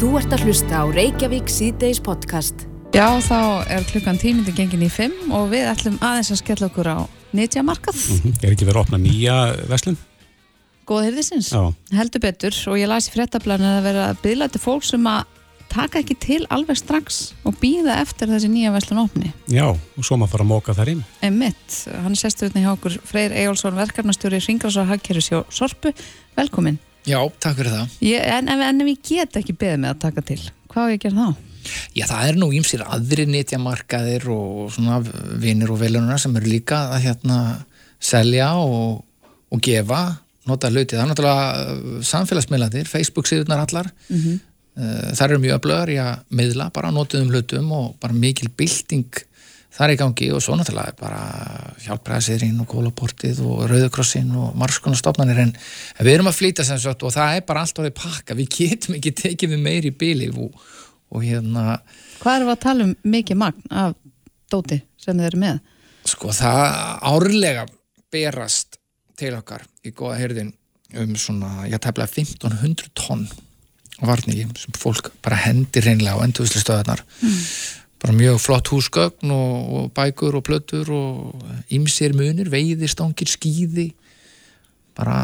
[0.00, 2.62] Þú ert að hlusta á Reykjavík síðdeis podcast.
[2.96, 6.88] Já, þá er klukkan tímindi gengin í fimm og við ætlum aðeins að skella okkur
[6.88, 6.98] á
[7.36, 7.98] nýtjamarkað.
[7.98, 8.38] Mm -hmm.
[8.40, 9.36] Er ekki verið að opna nýja
[9.68, 9.98] veslun?
[10.88, 11.52] Góða hirðisins.
[11.52, 11.74] Já.
[11.92, 15.24] Heldur betur og ég lasi fréttablan að vera að byggla til fólk sem að
[15.68, 19.34] taka ekki til alveg strax og býða eftir þessi nýja veslun opni.
[19.52, 21.04] Já, og svo maður fara að móka þar inn.
[21.20, 25.92] Emitt, hann sestur hérna hjá okkur Freyr Ejálsson, verkefnastjóri Hagkerfis hjá Sorpu.
[26.36, 26.78] Velkomin.
[27.08, 27.94] Já, takk fyrir það.
[28.04, 30.40] Ég, en, en, en ef ég get ekki beðið með að taka til,
[30.72, 31.46] hvað er ég að gera þá?
[31.96, 35.00] Já, það er nú ímsir aðri nýtjamarkaðir og svona
[35.40, 37.38] vinnir og velunar sem eru líka að hérna
[38.00, 39.02] selja og,
[39.52, 40.00] og gefa
[40.48, 40.96] nota hluti.
[40.96, 44.38] Það er náttúrulega samfélagsmiðlandir, Facebook síðunar allar Mm -hmm.
[45.14, 48.48] það eru mjög öflögar í að miðla bara notuðum hlutum og bara mikil
[49.80, 51.20] bylting þar í gangi og svo náttúrulega bara
[51.84, 55.54] hjálpræðsirinn og kólaportið og rauðukrossin og margskonastofnanir en
[56.00, 58.98] við erum að flýta sem sagt og það er bara allt orðið pakka, við getum
[58.98, 60.52] ekki tekið við meiri bíli og,
[61.10, 61.80] og hérna
[62.20, 63.96] Hvað erum við að tala um mikið magn af
[64.52, 65.60] dóti sem þið eru með?
[66.10, 66.64] Sko það
[67.14, 67.66] árlega
[68.12, 68.80] berast
[69.20, 70.54] til okkar í góða hyrðin
[71.00, 73.28] um svona, ég tefla 1500 tonn
[74.00, 77.40] varningi sem fólk bara hendir reynlega á endurvislistöðarnar mm.
[78.00, 83.90] Bara mjög flott húsgögn og, og bækur og plötur og ymsir munir, veiði, stangir, skýði
[84.96, 85.18] bara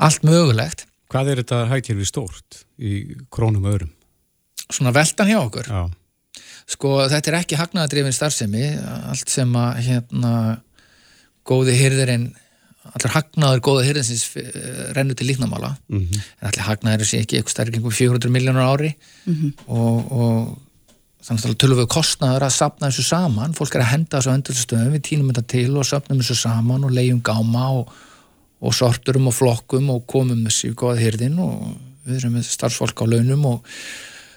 [0.00, 0.86] allt mögulegt.
[1.10, 3.00] Hvað er þetta hægtirfi stórt í
[3.32, 3.90] krónum öðrum?
[4.70, 5.66] Svona veldan hjá okkur.
[5.66, 5.88] Já.
[6.70, 8.68] Sko þetta er ekki hagnaðadrifin starfsemi.
[9.10, 10.34] Allt sem að hérna
[11.48, 12.30] góði hyrðurinn
[12.90, 14.24] allir hagnaður góða hyrðinsins
[14.96, 16.20] rennu til líknamála Mm -hmm.
[16.40, 18.94] en allir hagnaður sé ekki eitthvað stærkingum 400 miljónur ári.
[19.66, 20.58] Og, og
[21.24, 23.56] þannig að tölum við kostnaður að sapna þessu saman.
[23.56, 26.94] Fólk er að henda þessu öndurstöðum við tínum þetta til og sapnum þessu saman og
[26.96, 27.90] leiðum gáma og,
[28.64, 31.74] og sorturum og flokkum og komum þessu í góða hyrðin og
[32.06, 33.74] við erum með starfsfólk á launum og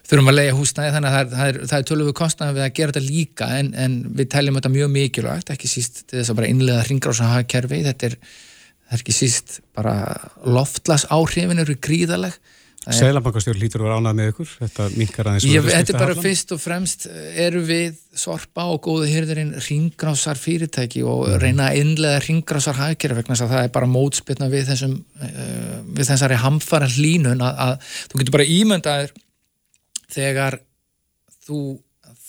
[0.04, 2.73] þurfum að leiða húsnæði þannig að það er, er, er tölum við kostnaður við að
[2.80, 6.50] gera þetta líka en, en við teljum þetta mjög mikilvægt ekki síst þess að bara
[6.52, 7.80] innlega hringrása hagkerfi.
[7.88, 8.17] Þetta er,
[8.92, 9.95] er ekki síst bara
[10.44, 12.36] loftlas áhrifin eru gríðaleg
[12.83, 14.49] Sælabankastjórn lítur að vera ánað með ykkur.
[14.60, 17.05] Þetta minkar aðeins Ég, þetta er bara fyrst og fremst
[17.45, 21.39] eru við sorpa og góðu hyrðurinn ringrásar fyrirtæki og Mhm.
[21.39, 25.80] reyna að innlega ringrásar hagkerfi vegna þess að það er bara mótspilna við þessum uh,
[25.95, 27.80] við þessari hamfara hlínun að, að
[28.11, 29.14] þú getur bara ímyndaðir
[30.14, 30.60] þegar
[31.48, 31.60] þú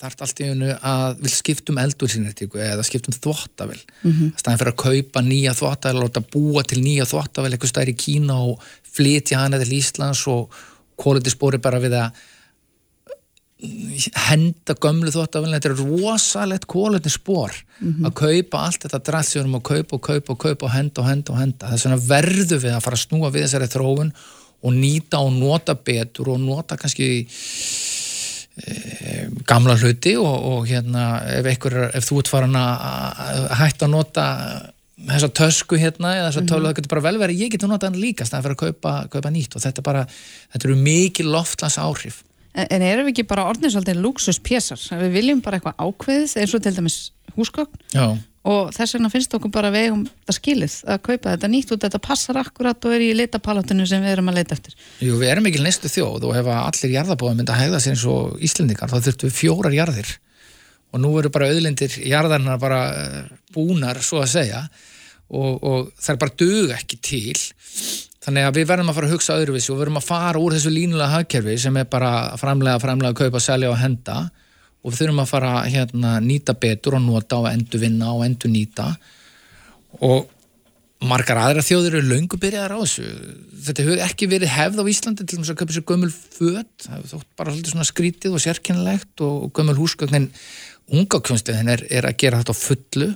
[0.05, 4.35] þarft allt í hennu að vil skiptum eldursinnertíku eða skiptum þvottavel mm -hmm.
[4.41, 7.97] staðin fyrir að kaupa nýja þvottavel og láta búa til nýja þvottavel eitthvað stær í
[8.05, 8.63] Kína og
[8.95, 10.55] flytja hana til Íslands og
[10.97, 12.23] kóliti spóri bara við að
[14.29, 17.55] henda gömlu þvottavelin þetta er rosalegt kóliti spór
[18.05, 21.33] að kaupa allt þetta drallsjónum og kaupa og kaupa og kaupa og henda og henda
[21.33, 21.71] og henda.
[21.71, 24.13] Þess vegna verðu við að fara að snúa við þessari þróun
[24.65, 27.27] og nýta og nota betur og nota kannski
[29.49, 31.07] gamla hluti og, og hérna
[31.41, 34.27] ef, einhver, ef þú ert farin að hætta að nota
[35.09, 38.05] þessa tösku hérna eða þessa tölu, það getur bara vel verið ég getur notað hann
[38.05, 40.05] líka staðan fyrir að kaupa, kaupa nýtt og þetta bara,
[40.55, 42.23] þetta eru mikið loftlas áhrif
[42.55, 44.79] En, en erum við ekki bara orðnir svolítið luxuspjessar?
[45.01, 46.99] Við viljum bara eitthvað ákveðið eins og til dæmis
[47.35, 47.81] húsgögn?
[47.91, 48.05] Já,
[48.45, 51.81] og þess vegna finnst okkur bara við um það skilið að kaupa þetta nýtt og
[51.85, 54.77] þetta passar akkurat og er í leitapalátinu sem við erum að leita eftir.
[55.01, 57.97] Jú, við erum ekki næstu þjóð og ef að allir jarðabóðum myndi að hegða sér
[57.97, 60.13] eins og Íslendingar þá þurftum við fjórar jarðir.
[60.93, 63.21] Og nú eru bara auðlindir jarðarnar bara eh,
[63.55, 64.61] búnar svo að segja.
[65.35, 67.39] Og, og það er bara dög ekki til.
[68.25, 70.55] Þannig að við verðum að fara að hugsa öðruvísi og við verðum að fara úr
[70.55, 74.27] þessu línulega hagkerfi sem er bara framlega, framlega, kaupa, selja og henda
[74.85, 78.25] og við þurfum að fara að hérna, nýta betur og nota og endur vinna og
[78.27, 78.91] endur nýta
[80.05, 80.29] og
[81.05, 83.05] margar aðra þjóðir eru löngu byrjaðar á þessu.
[83.67, 86.71] Þetta hefur ekki verið hefð á Íslandi til þess að köpa sér gömul föt.
[86.85, 90.31] Það hefur þótt bara svolítið svona skrítið og sérkennilegt og gömul húsgögnin
[90.95, 93.11] unga kjónsliðin er, er að gera þetta á fullu.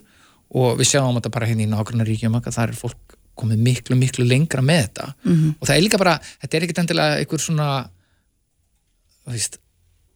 [0.59, 3.97] Og við sjáum þetta bara hérna í nákvæmna ríkjum að það er fólk komið miklu,
[3.97, 5.09] miklu lengra með þetta.
[5.23, 5.57] -hmm.
[5.61, 7.69] og það er líka bara, þetta er ekkit endilega einhver svona
[9.29, 9.59] þú veist,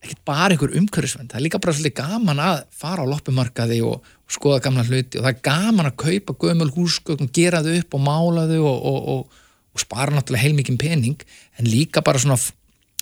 [0.02, 4.00] ekkit bara einhver umhverfisvend það er líka bara svolítið gaman að fara á loppumarkaði og,
[4.02, 7.94] og skoða gamla hluti og það er gaman að kaupa gömul húsgögn gera þau upp
[7.98, 9.38] og mála þau og, og, og,
[9.80, 11.22] spara náttúrulega heilmikinn pening
[11.56, 12.36] en líka bara svona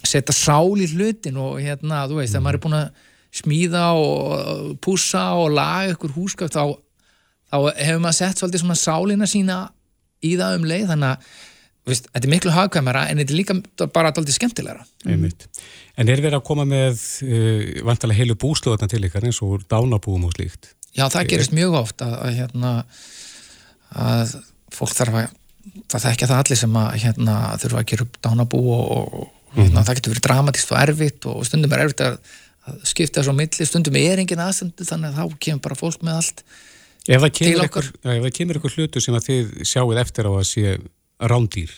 [0.07, 3.09] setja sál í hlutin og hérna, þú veist, þegar maður er búin að
[3.41, 6.65] smíða og pússa og laga ykkur húsgögn þá,
[7.51, 9.59] þá hefur maður sett svolítið svona sálina sína
[10.25, 10.87] í það um leið.
[10.91, 11.37] Þannig að
[11.89, 13.57] veist, þetta er miklu hagkvæmara en þetta er líka
[13.95, 15.49] bara alltaf skemmtilegra Einmitt.
[15.97, 20.29] En er verið að koma með uh, vantalega heilu búslóðarna til ykkar eins og dánabúum
[20.29, 20.73] og slíkt?
[20.97, 22.73] Já, það gerist mjög oft að, að, hérna,
[23.95, 24.37] að
[24.75, 25.37] fólk þarf að
[25.91, 28.87] það þekkja það allir sem að hérna, þurfa að gera upp dánabú og,
[29.21, 32.19] og, hérna, það getur verið dramatíst og erfitt og stundum er erfitt að,
[32.67, 36.21] að skipta á milli, stundum er engin aðstendu þannig að þá kemur bara fólk með
[36.23, 36.45] allt
[37.09, 37.87] Ef það kemur ykkur,
[38.59, 40.75] ykkur hlutu sem að þið sjáuð eftir á að sé
[41.21, 41.71] rándýr,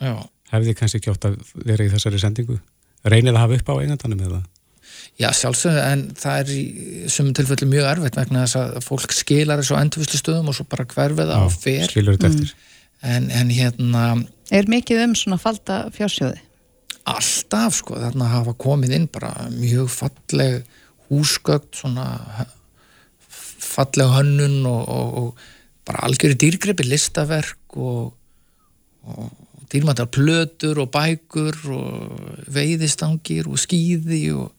[0.00, 0.14] Já,
[0.52, 1.36] hefði kannski ekki átt að
[1.66, 2.58] vera í þessari sendingu?
[3.04, 4.40] Reynið að hafa upp á eigandanum eða?
[5.20, 6.62] Já sjálfsögðu, en það er í
[7.12, 10.66] sumum tilfellu mjög erfitt vegna þess að fólk skilar þessu á endurvislu stöðum og svo
[10.68, 12.52] bara hverfið og fer skilur þetta eftir.
[13.02, 14.04] en, en hérna
[14.50, 16.40] Er mikið um svona falda fjársjóði?
[17.10, 20.64] alltaf sko, þarna hafa komið inn bara mjög falleg
[21.08, 22.04] húsgögt svona
[23.60, 28.12] falleg hönnun og, og, og bara algjöru dýrgreipi listaverk og,
[29.06, 29.30] og
[29.70, 34.50] dýrmættar plötur og bækur og veiðistangir og skýði og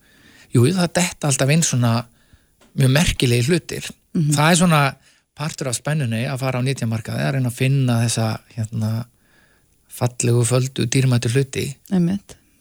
[0.54, 1.94] jú, það detta alltaf inn svona
[2.78, 3.88] mjög merkilegi hlutir.
[4.36, 4.82] Það er svona
[5.36, 8.92] partur af spennunni að fara á nýtjamarkaði að reyna að finna þessa hérna
[9.92, 11.66] fallegu földu dýrmættu hluti.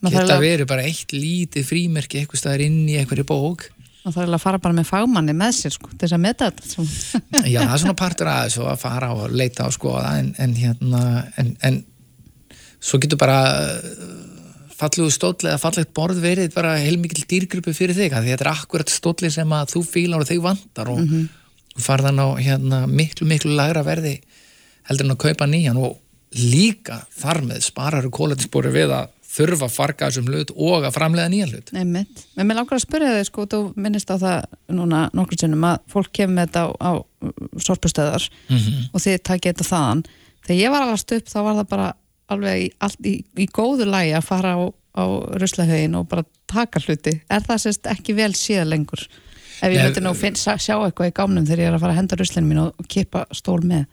[0.01, 3.67] Geta verið bara eitt lítið frímerki eitthvað staðar inn í einhverju bók
[4.01, 6.85] maður þarf að fara bara með fagmanni með sér sko, þess að meta þetta svo.
[7.53, 10.57] já, það er svona partur að þessu að fara og leita og skoða en, en
[10.57, 11.03] hérna
[11.41, 11.81] en, en
[12.81, 13.41] svo getur bara
[13.75, 14.15] uh,
[14.77, 18.89] fallegu stóll eða fallegt borð verið bara heilmikil dýrgrupu fyrir þig því þetta er akkurat
[18.89, 21.29] stóllin sem að þú fílar og þig vantar og mm
[21.79, 24.17] farðan á hérna, miklu miklu lagra verði
[24.89, 25.99] heldur en að kaupa nýjan og
[26.35, 31.31] líka þar með spararu kólætinsbúri við að þurfa að farga þessum hlut og að framlega
[31.31, 32.25] nýjan hlut Einmitt.
[32.35, 35.79] En mér langar að spyrja þig sko, þú minnist á það núna nokkur sinnum að
[35.93, 36.91] fólk kemur með þetta á, á
[37.67, 38.27] sorpustöðar
[38.91, 40.03] og þið takið þetta þaðan.
[40.47, 41.89] Þegar ég var alveg upp þá var það bara
[42.31, 45.03] alveg í, allt, í, í góðu lægi að fara á, á
[45.41, 47.17] ruslahauðin og bara taka hluti.
[47.31, 49.03] Er það sérst ekki vel síða lengur?
[49.61, 51.93] Ef ég Nei, myndi nú finn, sjá eitthvað í gámnum þegar ég er að fara
[51.93, 53.85] að henda ruslinu mín og, og kipa stól með.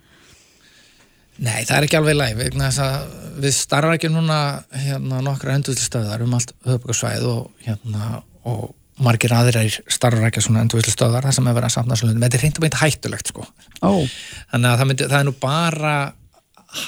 [1.38, 4.38] Nei, það er ekki alveg læg vegna þess að við starfa ekki núna
[4.74, 8.72] hérna nokkra endurvillistöðar um allt höfbrukarsvæð og hérna og
[9.04, 12.44] margir aðrir starfa ekki svona endurvillistöðar það sem er verið að safna svona þetta er
[12.44, 13.46] reyndum eitthvað hættulegt sko.
[13.86, 13.92] Ó,
[14.50, 15.94] þannig að það, myndi, það er nú bara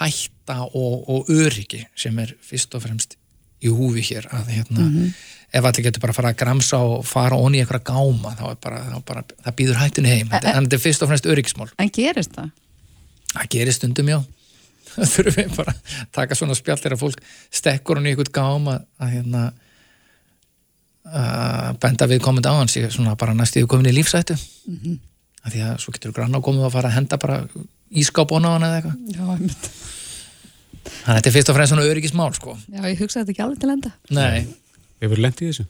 [0.00, 3.14] hætta og, og öryggi sem er fyrst og fremst
[3.62, 4.88] í húfi hér að hérna
[5.50, 8.44] ef allir getur bara að fara að gramsa og fara onni í eitthvað gáma þá
[8.50, 11.30] er bara, þá bara það býður hættunni heim, þetta, en þetta er fyrst og fremst
[11.30, 11.70] öryggismál.
[11.78, 12.52] En gerist það?
[13.30, 14.18] Það gerir stundum já
[14.94, 17.20] það þurfum við bara að taka svona spjallir að fólk
[17.60, 19.44] stekkur hann í eitthvað gám að, að hérna
[21.10, 24.98] að benda við komandi á hans í svona bara næstíðu komin í lífsættu mm -hmm.
[25.44, 27.40] að því að svo getur grann á komið að fara að henda bara
[27.90, 29.70] ískáp á hann eða eitthvað Já, einmitt.
[30.84, 33.42] þannig að þetta er fyrst og fremst svona öryggismál sko Já, ég hugsaði þetta ekki
[33.42, 33.90] alveg til enda.
[34.10, 34.46] Nei,
[35.00, 35.64] Hefur lent í þessu?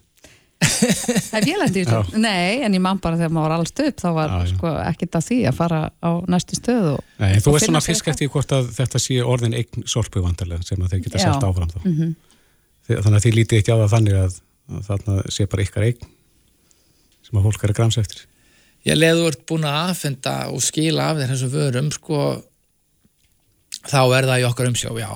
[1.34, 2.18] Hef ég lendi í þessu?
[2.20, 4.50] Nei, en ég man bara þegar maður var alls upp þá var Já, já.
[4.54, 8.10] sko ekkert að því að fara á næstu stöð og, Nei, þú veist svona fisk
[8.12, 11.24] eftir hvort að þetta sé orðin eign sorpu vantarlega sem að þeir geta Já.
[11.30, 11.78] selt áfram þá.
[11.88, 12.10] Mhm.
[12.90, 14.36] Þi- Þannig að þið lítið ekki á það þannig að,
[14.76, 16.10] að þarna sé bara ykkar eign
[17.30, 18.22] sem að fólk er að gramsa eftir.
[18.88, 22.20] ég leðu ert búin að aðfenda og skila af þér þessum vörum sko
[23.88, 25.10] þá er það í okkar umsjá, já,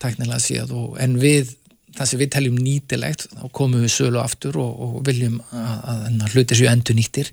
[0.00, 1.50] teknilega séð og, en við,
[1.96, 6.02] það sem við teljum nýtilegt, þá komum við sölu aftur og, og viljum að, að,
[6.34, 7.32] hluti séu endur nýttir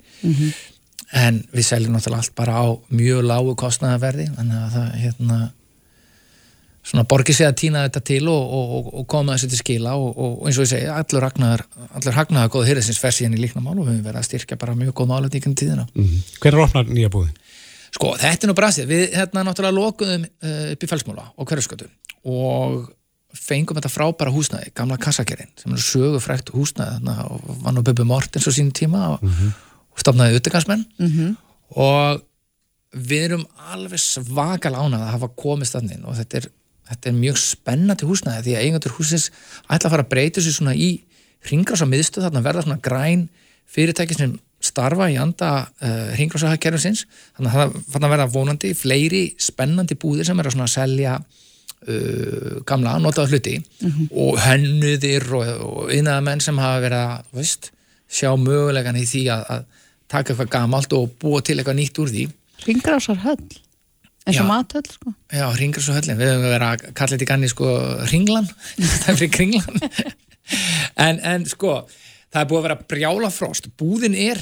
[1.13, 5.39] en við seljum náttúrulega allt bara á mjög lágu kostnaðarverði þannig að það hérna
[6.83, 9.93] svona borgið sig að týna þetta til og, og, og, og koma þessu til skila
[9.95, 11.63] og, og eins og ég segi, allur hagnaðar
[11.95, 12.67] allur hagnaðar góð
[13.19, 15.09] síðan í líknamál og við höfum verið að styrkja bara mjög góð
[15.61, 15.85] tíðina.
[15.95, 16.17] Mm.
[16.43, 17.37] Hvernig opnar nýja búðin?
[17.93, 18.89] Sko, þetta er nú brasið.
[18.89, 21.87] Við hérna náttúrulega lokuðum uh, upp í felsmúla og hverjaskötu
[22.33, 22.91] og
[23.33, 28.05] fengum þetta frábæra húsnæði, gamla kassakerinn sem er sögufrækt húsnæði þarna og var nú Bubbi
[28.07, 31.31] Mortens á sínum tíma og, og stofnaði uttegansmenn Mhm.
[31.75, 32.21] og
[32.93, 36.47] við erum alveg svakal ánað að hafa komist þannig og þetta er,
[36.91, 39.29] þetta er mjög spennandi húsnæði því að eigendur húsins
[39.65, 40.91] ætla að fara að breyta sér svona í
[41.47, 43.25] hringrás á miðstöð þarna verða svona græn
[43.73, 45.49] fyrirtæki sem starfa í anda
[45.81, 50.69] uh, hringrásahakerfisins þannig að það fann að verða vonandi fleiri spennandi búðir sem er að
[50.71, 51.17] selja
[51.87, 53.57] uh, gamla notaða hluti
[54.11, 57.71] og hennuðir og, og innæðamenn sem hafa verið að veist,
[58.11, 59.67] sjá mögulegan í því að, að
[60.13, 62.25] taka eitthvað gamalt og búa til eitthvað nýtt úr því.
[62.67, 63.61] Ringrásar höll
[64.23, 65.11] eins og mathöll sko.
[65.33, 67.71] Já, ringur svo höllin, við höfum verið að kalla þetta í ganni sko
[68.11, 68.47] ringlan,
[68.79, 69.81] það er fyrir kringlan.
[70.99, 71.81] En, en sko
[72.33, 74.41] það er búið að vera brjála frost búðin er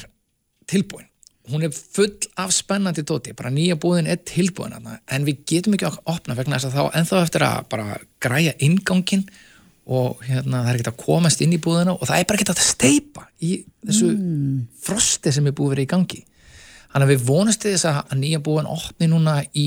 [0.70, 1.06] tilbúin
[1.50, 5.88] hún er full af spennandi dóti bara nýja búðin er tilbúin en við getum ekki
[5.88, 9.24] að opna vegna þess að þá ennþá eftir að bara græja ingangin
[9.90, 12.52] og hérna það er ekki að komast inn í búðina og það er bara ekki
[12.52, 14.12] að steipa í þessu
[14.84, 16.20] frosti sem er búið verið í gangi
[16.92, 19.66] þannig að við til þess að nýja búin opni núna í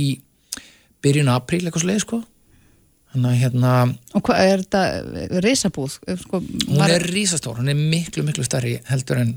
[1.04, 2.22] byrjun apríl eitthvað svoleið sko
[3.16, 3.74] Þannig hérna,
[4.12, 5.94] Og hvað er þetta risabúð?
[6.20, 9.30] Sko, hún er rísastór, hún er miklu, miklu stærri heldur en,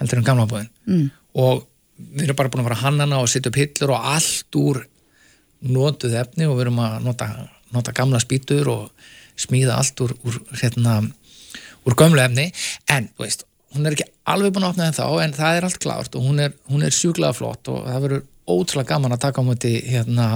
[0.00, 1.10] heldur en gamla búin mm.
[1.44, 1.66] og
[1.98, 4.82] við erum bara búin að fara hannana og setja upp hillur og allt úr
[5.66, 7.28] notuð efni og við erum að nota,
[7.74, 11.00] nota gamla spýtur og smíða allt úr, úr hérna,
[11.86, 12.48] úr gömlu efni.
[12.90, 15.80] En, veist, hún er ekki alveg búin að opna það þá en það er allt
[15.82, 19.44] klárt og hún er, hún er sjúklega flott og það verður ótrúlega gaman að taka
[19.44, 20.28] á móti hérna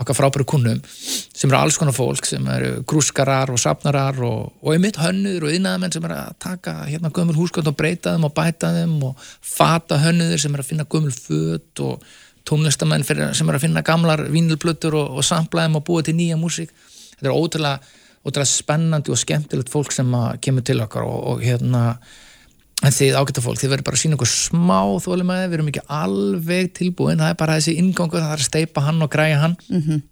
[0.00, 4.74] okkar frábæru kunnum sem eru alls konar fólk sem eru grúskarar og safnarar og, og
[4.74, 8.34] einmitt hönnuður og innæðamenn sem eru að taka hérna gömul húsgönd og breyta þeim og
[8.34, 12.02] bæta þeim og fata hönnuður sem eru að finna gömul föt og
[12.48, 16.36] tónlistamenn sem eru að finna gamlar vínilblötur og, og sampla þeim og búa til nýja
[16.40, 16.74] músík.
[17.14, 17.94] Þetta er ótrúlega,
[18.26, 20.10] ótrúlega spennandi og skemmtilegt fólk sem
[20.44, 21.84] kemur til okkar og, og hérna
[22.84, 25.70] en þið ágæta fólk, þið verður bara að sína okkur smá þólum að við erum
[25.70, 29.40] ekki alveg tilbúin það er bara þessi ingangur, það er að steipa hann og græja
[29.40, 30.02] hann -hmm.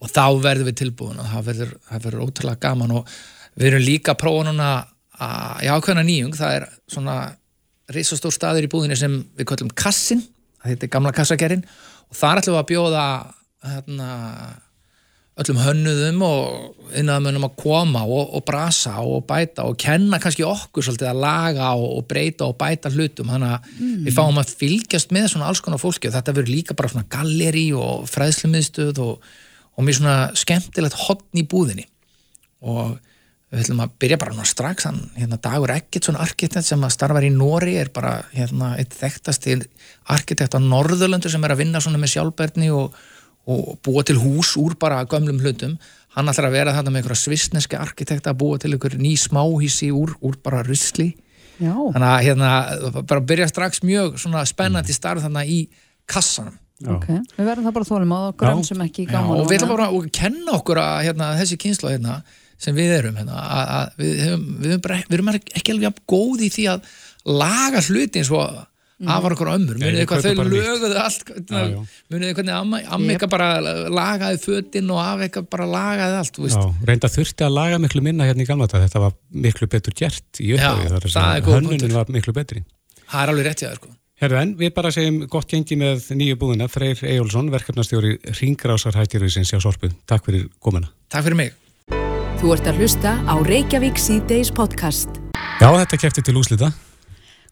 [0.00, 3.14] og þá verðum við tilbúin og það verður, það verður ótrúlega gaman og
[3.54, 4.70] við erum líka að prófa núna
[5.18, 7.16] að, í ákveðna nýjung, það er svona
[7.94, 10.22] risastór staður í búðinni sem við kallum kassin,
[10.64, 11.64] þetta er gamla kassagerinn
[12.10, 13.04] og þar ætlum við að bjóða
[13.64, 14.10] hérna
[15.34, 20.86] öllum hönnuðum og innanmönnum að koma og, og brasa og bæta og kenna kannski okkur
[20.86, 23.96] svolítið að laga og, og breyta og bæta hlutum þannig að mm.
[24.06, 27.10] við fáum að fylgjast með svona alls konar fólki og þetta verður líka bara svona
[27.10, 29.32] galleri og fræðslumiðstöð og,
[29.74, 31.88] og mjög svona skemmtilegt hotn í búðinni
[32.62, 32.94] og
[33.54, 37.32] við ætlum að byrja bara strax hann, hérna Dagur Eggertsson arkitekt sem að starfar í
[37.34, 39.60] Nóri er bara hérna eitt þekktast til
[40.10, 42.96] arkitekt á Norðurlöndu sem er að vinna svona með sjálfberðni og
[43.50, 45.76] og búa til hús úr bara gömlum hlutum.
[46.14, 49.90] Hann ætlar að vera þarna með einhverja svissneski arkitekta að búa til einhver ný smáhísi
[49.92, 51.12] úr, úr bara rusli.
[51.54, 51.70] Já.
[51.70, 52.50] þannig að hérna,
[53.06, 55.64] bara byrja strax mjög svona spennandi starf þarna í
[56.10, 56.56] kassanum.
[56.90, 59.86] Ok, við verðum það bara þólum og grönn sem ekki gaman og við ætlum bara
[59.86, 62.16] að kenna okkur að hérna, þessi kynsla hérna,
[62.60, 64.24] sem við erum hérna, að, að við,
[64.64, 66.90] við, bara, við erum ekki alveg jafn góð í því að
[67.30, 68.58] laga hluti eins og
[69.02, 73.32] afar okkur ömmur, munið þið hvað þau löguðu allt munið þið hvernig amma, amma ykkar
[73.32, 73.48] bara
[73.90, 76.60] lagaði fötin og af ykkar bara lagaði allt þú veist.
[76.60, 79.98] Já, reynda þurfti að laga miklu minna hérna í gamla þetta, þetta var miklu betur
[79.98, 82.64] gert í upphafi, er hönnunin var miklu betri.
[83.10, 83.92] það er alveg rétt í það sko.
[84.22, 89.50] Herru en, við bara segjum gott gengi með nýju búðina, Freyr Eyjólfsson, verkefnastjóri Ringrásar hættirvísins
[89.50, 89.90] hjá Sorpu.
[90.06, 90.86] Takk fyrir komuna.
[91.10, 91.52] takk fyrir mig
[92.44, 95.08] Þú ert að hlusta á Reykjavík C-Days podcast.
[95.62, 96.68] Já, þetta kefti til úslita.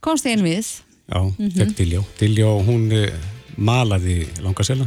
[0.05, 0.67] Komst einn við
[1.09, 1.75] Já, mm -hmm.
[1.77, 2.05] Diljó.
[2.19, 3.09] Diljó, hún uh,
[3.57, 4.87] malaði langasela.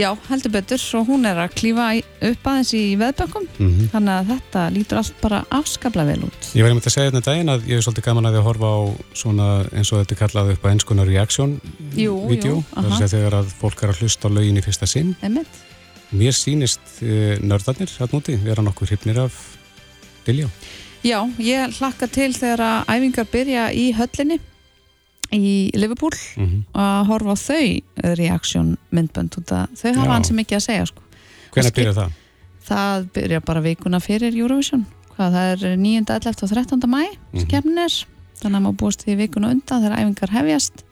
[0.00, 1.86] Já, heldur betur og hún er að klífa
[2.30, 6.62] upp aðeins í veðbökkum Mm þannig að þetta lítur allt bara afskaplega vel út Ég
[6.62, 8.80] var einmitt að segja þetta daginn að ég er svolítið gaman að að horfa á
[9.22, 11.56] svona eins og þetta er kallað upp á ennskunar reaction
[11.96, 12.54] Jú, vídeo.
[12.54, 15.16] jú, Það er að þegar að fólk er að hlusta á lögin í fyrsta sinn.
[15.22, 15.64] Einmitt.
[16.10, 19.36] Mér sýnist uh, nördarnir að núti vera nokkur hrifnir af
[20.24, 20.48] Diljó.
[21.02, 24.40] Já, ég hlakka til þegar að æfingar byrja í höllinni
[25.36, 29.34] í Liverpool Mm að horfa á þau reaction myndbönd
[29.76, 30.12] þau hafa Já.
[30.14, 31.02] hans mikið að segja sko.
[31.54, 32.10] Kannski- byrjar það?
[32.70, 36.04] það byrja bara vikuna fyrir Eurovision hvað það er 9.
[36.06, 36.42] 11.
[36.42, 36.86] og 13.
[36.86, 37.42] mæ Mhm.
[37.46, 37.94] skemmnin er
[38.40, 40.84] þannig að maður búist því vikuna undan þegar æfingar hefjast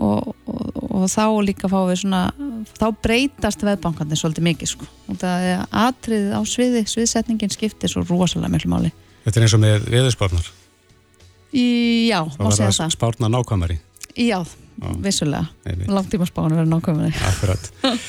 [0.00, 2.32] og, og, og þá líka fá við svona
[2.78, 4.86] þá breytast veðbankarnir svolítið mikið sko.
[5.08, 8.92] og það er atriðið á sviði sviðsetningin skiptir svo rosalega miklu máli
[9.24, 10.46] Þetta er eins og með veðurspárnar.
[11.52, 11.64] Í,
[12.10, 13.78] já, má segja að það spárna nákvæmari.
[14.16, 14.38] já,
[14.80, 14.90] Já.
[15.02, 15.48] vissulega,
[15.90, 17.70] langtíma spáinu verður nákvæmlega Akkurat.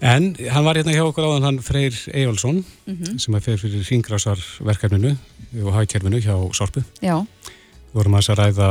[0.00, 3.18] En hann var hérna hjá okkur áðan hann Freyr Eyjólfsson Mhm.
[3.18, 5.16] sem er fyrir fyrir ringrásar verkefninu
[5.64, 6.84] og hagkerfinu hjá Sorpu.
[7.02, 7.26] já,
[7.92, 8.68] vorum aðeins að ræða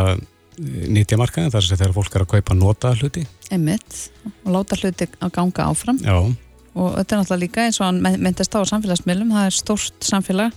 [0.88, 3.26] nýtjamarkaðin þar sem þegar fólk er að kaupa nota hluti.
[3.52, 4.10] einmitt
[4.46, 6.16] og láta hluti að ganga áfram Já,
[6.76, 10.54] og þetta er náttúrulega líka eins og hann myndist á samfélagsmiðlum, það er stórt samfélag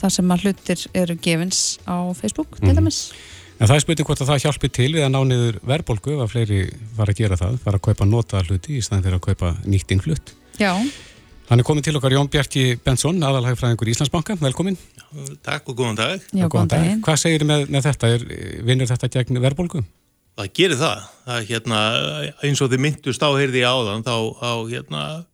[0.00, 2.76] þar sem að hlutir eru gefins á Facebook, til Mhm.
[2.80, 3.12] dæmis
[3.60, 6.20] en það er spurning hvort að það hjálpi til við að ná niður verðbólgu ef
[6.24, 6.60] að fleiri
[6.96, 9.90] fara að gera það, fara að kaupa nota hluti í staðin fyrir að kaupa nýtt
[9.94, 10.32] innflutt.
[10.58, 10.74] Já,
[11.50, 14.76] Hann er komin til okkar Jón Bjarki Bensson, aðalhægfræðingur Íslandsbanka, velkomin.
[15.42, 16.20] Takk og góðan dag.
[16.32, 18.08] já, góðan daginn Hvað segir með, með þetta?
[18.14, 18.24] Er,
[18.64, 19.84] vinnur þetta gegn verðbólgu?
[20.38, 21.02] Það gerir það.
[21.26, 21.80] það hérna,
[22.42, 25.26] eins og þið myndust á heyrði áðan þá á, hérna,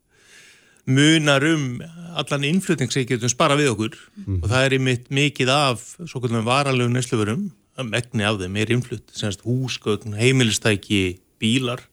[0.89, 1.79] munar um
[2.19, 3.99] allan innflutning sem getum spara við okkur.
[4.41, 7.49] Og það er einmitt mikið af svo kallum varalögum nesluverum
[7.87, 11.85] megni af þeim er innflutt semst húsgögn, heimilistæki, bílar.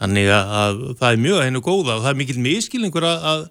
[0.00, 3.28] Þannig að, að það er mjög að hennu góða og það er mikill miskilningur að,
[3.30, 3.44] að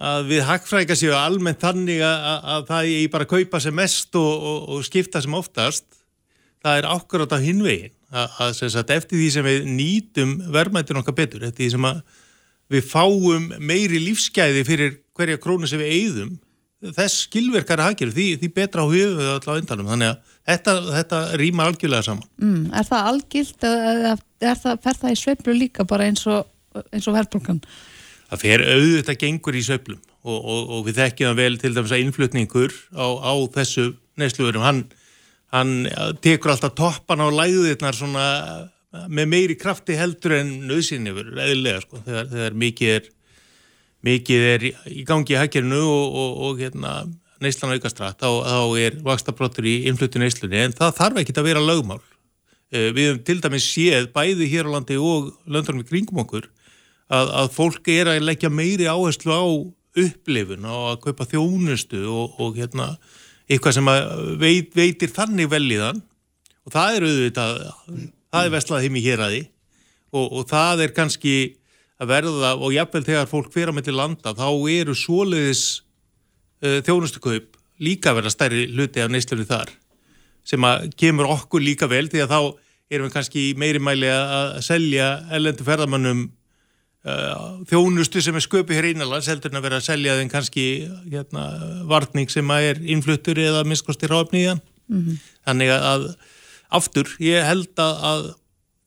[0.00, 3.76] að við hackfrækja séu almennt þannig að, að, að það er bara að kaupa sem
[3.76, 5.86] mest og, og, og skipta sem oftast.
[6.60, 8.40] Það er ákvarðat af hinvegin að,
[8.80, 12.02] eftir því sem við nýtum verðmættin okkar betur, eftir því sem að
[12.70, 16.38] við fáum meiri lífsgæði fyrir hverja krónu sem við eigðum
[16.80, 20.74] þess skilverkari hagir því, því betra á höfu við öll á endanum þannig að þetta,
[20.94, 25.56] þetta rýma algjörlega saman mm, Er það algilt eða er það, fer það í sveiflu
[25.58, 26.48] líka bara eins og,
[26.88, 27.60] eins og verðbólkan?
[28.30, 32.04] Það fer auðvitað gengur í sveiflum og, og, og við þekkjum vel til dæmis að
[32.06, 33.86] innflutningur á, á þessu
[34.20, 34.82] neysluverum, hann,
[35.52, 35.74] hann
[36.24, 38.26] tekur alltaf toppan á læðuðirnar svona
[38.90, 43.10] með meiri krafti heldur en nöðsynni verður eðlilega sko, þegar, þegar mikið er
[44.06, 46.94] mikið er í gangi í hækjörnu og, og, og hérna,
[47.44, 51.64] neyslan aukastrætt, þá, þá er vakstabrottur í innflutu neyslunni, en það þarf ekki að vera
[51.64, 52.00] lögmál.
[52.70, 56.46] Eh, við hefum til dæmis séð bæði hér á landi og löndunum í kringum okkur
[57.10, 59.44] að, að fólk er að leggja meiri áherslu á
[60.00, 62.92] upplifun og að kaupa þjónustu og, og hérna,
[63.50, 63.90] eitthvað sem
[64.38, 65.98] veit, veitir þannig vel í þann
[66.68, 67.60] og það er auðvitað,
[68.30, 69.42] það er vestlað heim í hér aði
[70.10, 71.34] og það er kannski
[72.00, 75.64] að verða og jafnvel þegar fólk fyrir að myndi landa þá eru svoleiðis
[76.64, 79.72] uh, þjónustukaup líka verða stærri hluti af neistlunni þar
[80.46, 82.40] sem að kemur okkur líka vel því að þá
[82.90, 86.24] erum við kannski meiri mæli að selja ellendu ferðamannum
[87.06, 90.66] uh, þjónustu sem er sköpi hér einanlands heldur en að vera að selja þeim kannski
[91.12, 91.46] hérna,
[91.90, 95.24] vartning sem að er innfluttur eða minnskosti ráfni í hann mm -hmm.
[95.46, 96.08] þannig að
[96.70, 98.30] aftur ég held að,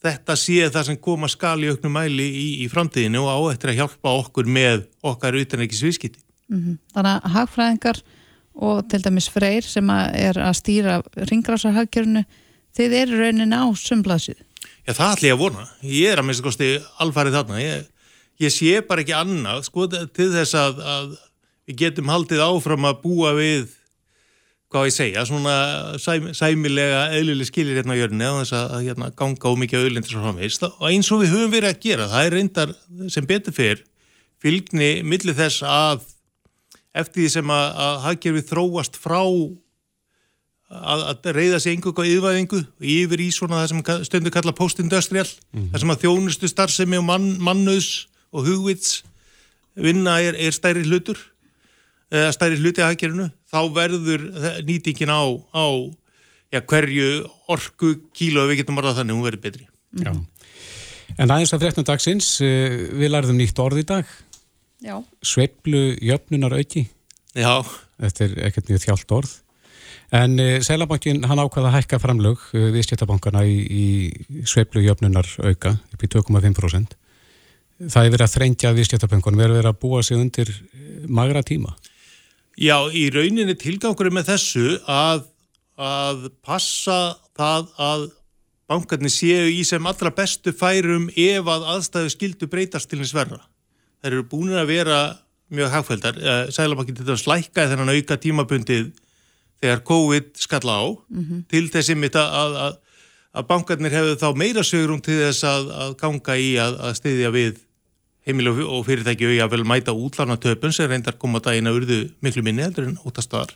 [0.03, 3.73] þetta sé það sem koma skal í auknum mæli í, í framtíðinu og á eftir
[3.73, 6.19] að hjálpa okkur með okkar utanækisvískiti.
[6.51, 6.79] Mm -hmm.
[6.95, 8.01] Þannig að hagfræðingar
[8.53, 10.97] og til dæmis freyr sem að er að stýra
[11.31, 12.25] ringrásarhaggjörnu,
[12.77, 14.41] þið eru raunin á sumblasið.
[14.83, 15.67] Já, það ætlum ég að vona.
[15.81, 17.61] Ég er að minnst kosti alfarið þarna.
[17.61, 17.85] Ég,
[18.43, 21.15] ég sé bara ekki annað, sko, til þess að, að
[21.67, 23.71] við getum haldið áfram að búa við
[24.73, 25.55] hvað ég segja, svona
[26.01, 30.13] sæm, sæmilega eðlileg skilir hérna á jörni að þess að hérna, ganga á mikið auðlindir
[30.13, 32.73] svo framvegist og eins og við höfum verið að gera það er reyndar
[33.13, 33.83] sem betur fyrr
[34.43, 36.07] fylgni millir þess að
[36.93, 39.21] eftir því sem að, að haggjörfið þróast frá
[40.73, 42.61] að, að reyða sig einhverju á yðvæðingu
[42.95, 45.69] yfir í svona það sem stundu kalla post-industrial, mm -hmm.
[45.73, 49.03] það sem að þjónustu starfsemi og mann, mannus og hugvits
[49.75, 51.19] vinna er, er stærri hlutur
[52.13, 54.25] stærri hluti að haggjörinu þá verður
[54.65, 55.65] nýtingin á, á
[56.53, 57.09] já, hverju
[57.53, 59.67] orku kíló við getum varðað þannig, hún verður betri.
[60.01, 60.13] Já.
[61.21, 64.09] En aðeins að 13 dagsins, eh, við lærðum nýtt orð í dag.
[64.83, 64.97] Já.
[65.21, 66.87] Sveiblu jöfnunar auki.
[67.37, 67.61] Já.
[68.01, 69.35] Þetta er ekkert nýtt þjált orð.
[70.13, 75.29] En eh, Sælabankin, hann ákvaða að hækka framlög uh, við stjættabankana í, í sveiblu jöfnunar
[75.41, 76.97] auka upp í 2,5%.
[77.83, 80.51] Það er verið að þrengja við stjættabankunum, við erum verið að búa sig undir
[81.09, 81.73] magra tíma.
[82.59, 85.23] Já, í rauninni tilgangurum með þessu að,
[85.79, 88.03] að passa það að
[88.69, 93.41] bankarnir séu í sem allra bestu færum ef að aðstæðu skildu breytast til hins verra.
[94.01, 94.99] Það eru búin að vera
[95.53, 96.19] mjög hagfældar.
[96.19, 98.93] Eh, Sælabankin til þess að slækka þennan auka tímabundið
[99.63, 101.43] þegar COVID skalla á mm -hmm.
[101.49, 102.73] til þessi mitt að, að,
[103.33, 107.61] að bankarnir hefðu þá meira sögurum til þess að ganga í að stiðja við
[108.27, 112.63] heimil og fyrirtæki auðvitað vel mæta útlarnatöpun sem reyndar koma daginn að urðu miklu minni
[112.63, 113.51] heldur en óttastar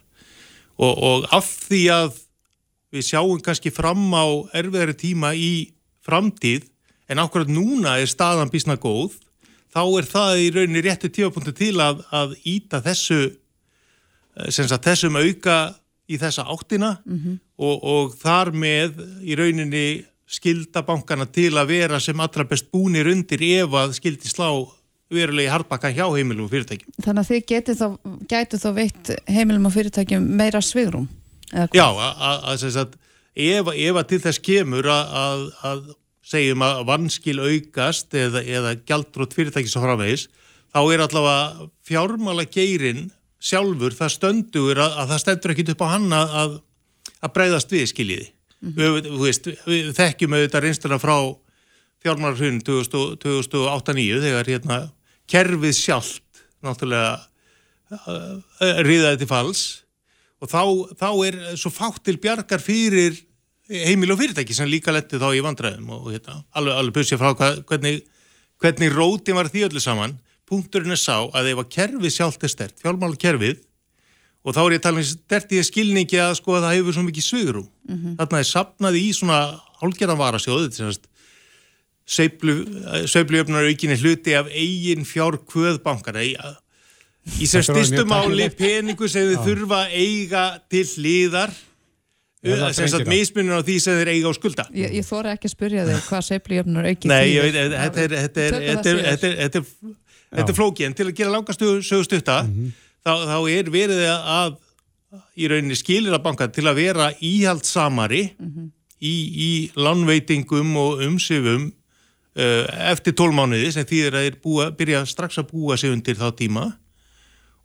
[0.78, 2.18] og, og af því að
[2.94, 4.26] við sjáum kannski fram á
[4.56, 5.72] erfiðari tíma í
[6.06, 6.68] framtíð
[7.12, 9.16] en akkurat núna er staðan bísna góð
[9.74, 15.20] þá er það í rauninni réttu tífapunktu til að, að íta þessu eh, sagt, þessum
[15.20, 15.58] auka
[16.08, 17.40] í þessa áttina mm -hmm.
[17.60, 19.88] og, og þar með í rauninni
[20.28, 24.50] skilda bankana til að vera sem allra best búnir undir ef að skildi slá
[25.14, 26.96] verulegi hardbakka hjá heimilum og fyrirtækjum.
[27.04, 27.88] Þannig að þið þá,
[28.28, 31.08] gætu þá veitt heimilum og fyrirtækjum meira svigrum?
[31.56, 32.98] Já, að, að, að
[33.38, 35.86] ef, ef að til þess kemur að, að
[36.28, 40.28] segjum að vanskil aukast eða, eða gjaldrótt fyrirtækis á framvegis,
[40.76, 43.06] þá er allavega fjármála geirin
[43.40, 46.58] sjálfur það stöndur að það stendur ekkit upp á hann að
[47.32, 48.28] breyðast við skiljiði.
[48.58, 49.02] Mm -hmm.
[49.04, 51.18] við, veist, við þekkjum auðvitað reynstuna frá
[52.02, 54.78] fjármararhund 2008-2009 þegar hérna
[55.30, 57.20] kerfið sjálft náttúrulega
[57.92, 59.64] uh, riðaði til falls
[60.42, 60.62] og þá,
[60.98, 63.18] þá er svo fátt til bjargar fyrir
[63.68, 67.34] heimil og fyrirtæki sem líka letti þá í vandræðum og hérna, alveg, alveg bussið frá
[67.36, 68.02] hvað, hvernig,
[68.64, 70.16] hvernig rótin var því öllu saman
[70.48, 73.60] punkturinn er sá að ef að kerfið sjálft er stert, fjármála kerfið
[74.48, 76.96] og þá er ég að tala um stert í skilningi að sko að það hefur
[76.96, 78.16] svo mikið svigurum mm -hmm.
[78.22, 79.40] þarna er sapnaði í svona
[79.82, 80.96] hálgerðan varasjóðu
[82.08, 86.38] sveiflujöfnar aukinni hluti af eigin fjár kvöðbankana í,
[87.44, 91.52] í sem styrstum áli peningu sem þið þurfa eiga til hlýðar
[93.12, 94.66] mismunum á því sem þeir eiga á skulda.
[94.72, 98.16] Ég, ég þóra ekki að spyrja þig hvað sveiflujöfnar aukinni Nei, ég veit, þetta er
[98.24, 99.66] þetta er
[100.28, 102.87] þetta er flóki, en til að gera langast sögustutta, mm -hmm.
[103.06, 104.58] Þá, þá er verið að
[105.38, 108.70] í rauninni skilir að banka til að vera íhaldsamari mm -hmm.
[109.00, 109.16] í,
[109.48, 115.52] í landveitingum og umsifum uh, eftir tólmánuði sem þýðir að þeir búa, byrja strax að
[115.54, 116.66] búa sig undir þá tíma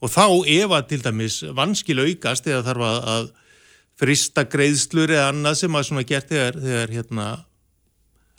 [0.03, 3.31] og þá ef að til dæmis vanskil aukast eða þarf að
[4.03, 7.27] frista greiðslur eða annað sem að svona gert þegar, þegar hérna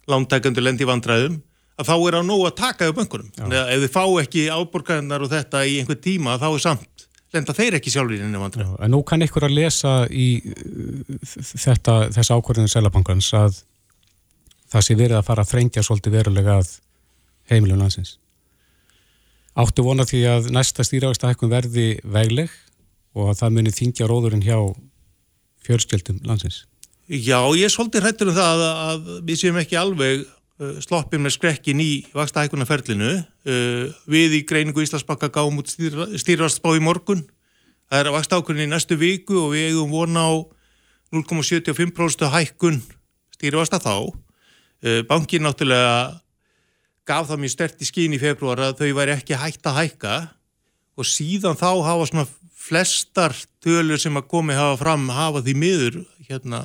[0.09, 1.41] lántækandur lendi vandræðum
[1.79, 5.31] að þá er á nóg að taka upp að ef þið fá ekki áborgarinnar og
[5.31, 8.75] þetta í einhver tíma þá er samt, lenda þeir ekki sjálfur í henni vandræðum.
[8.77, 13.63] En nú kann ykkur að lesa í uh, þetta, þessa ákvörðinu selabankans að
[14.73, 16.75] það sé verið að fara að þrengja svolítið verulega að
[17.49, 18.17] heimilum landsins.
[19.53, 22.53] Áttu vona því að næsta stýrjáðistahækkun verði vegleg
[23.13, 24.57] og að það muni þingja róðurinn hjá
[25.65, 26.63] fjörstjöldum landsins.
[27.09, 30.23] Já, ég er svolítið hrættur um það að, að við séum ekki alveg
[30.59, 33.13] sloppið með skrekkin í vakstaækunarferlinu.
[33.47, 37.23] Uh, við í greiningu Íslandsbakka gáum út stýrvastbá í morgun.
[37.89, 40.33] Það er vakstaækunni í næstu viku og við eigum vona á
[41.13, 42.81] 0,75% hækkun
[43.35, 44.13] stýrvasta þá.
[44.83, 46.21] Uh, bankin náttúrulega
[47.07, 50.15] gaf það mjög stert í skín í februar að þau væri ekki hægt að hækka
[50.93, 52.27] og síðan þá hafa svona
[52.63, 55.97] flestar tölur sem að komi hafa fram hafa því miður
[56.29, 56.61] hérna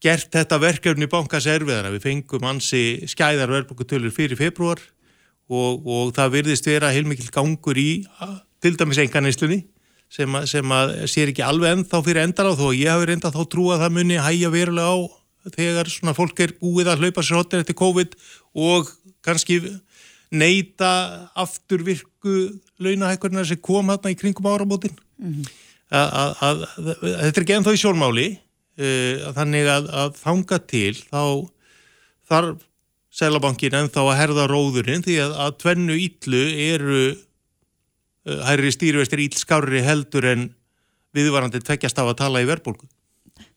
[0.00, 1.92] gert þetta verkefni bankas erfiðara.
[1.94, 4.80] Við fengum ansi skæðar verðbúkutölur fyrir februar
[5.50, 8.04] og, og það virðist vera heilmikil gangur í
[8.60, 9.62] til dæmis enganeslunni
[10.10, 13.42] sem, sem að sér ekki alveg ennþá fyrir endar á þó ég hafi reynda þá
[13.52, 14.98] trú að það muni hægja verulega á
[15.54, 18.16] þegar svona fólk er búið að hlaupa sér hotir eftir COVID
[18.60, 18.90] og
[19.24, 19.60] kannski
[20.30, 20.92] neyta
[21.38, 22.36] afturvirku
[22.80, 24.94] launahækkurnar sem kom hérna í kringum áramótin.
[25.18, 25.50] Mm -hmm.
[25.90, 28.28] Þetta er ekki ennþá í sjálfmáli
[29.36, 31.22] þannig að, að þanga til þá
[32.30, 32.66] þarf
[33.10, 39.24] Sælabankin en þá að herða róðurinn því að, að tvennu ítlu eru uh, hærri stýrivestir
[39.24, 40.48] ílskári heldur en
[41.16, 42.86] viðvarandi tveggjast af að tala í verbulgu.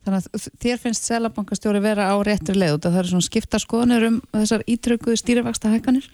[0.03, 4.07] Þannig að þér finnst Sælabankastjóri vera á réttri leið og það er svona skipta skoðanir
[4.09, 6.09] um þessar ítrökuðu stýrivexta hækkanir?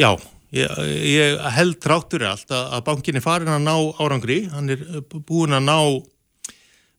[0.00, 0.16] Já,
[0.56, 4.82] ég, ég held tráttur allt að, að bankin er farin að ná árangri, hann er
[5.28, 5.78] búin að ná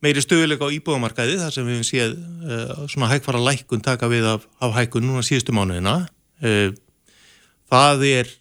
[0.03, 4.27] meiri stöðuleika á íbúðamarkaði þar sem við hefum séð uh, svona hægfara lækkun taka við
[4.36, 6.01] af, af hækkun núna síðustu mánuðina.
[6.43, 6.73] Uh,
[7.71, 8.34] það er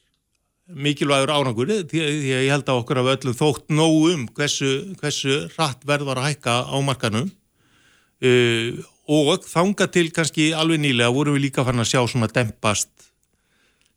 [0.64, 5.84] mikilvægur árangur því að ég held að okkur af öllum þótt nógum hversu, hversu rætt
[5.86, 7.28] verðvar að hækka á markanum
[8.24, 8.70] uh,
[9.04, 12.90] og þanga til kannski alveg nýlega vorum við líka fann að sjá svona dempast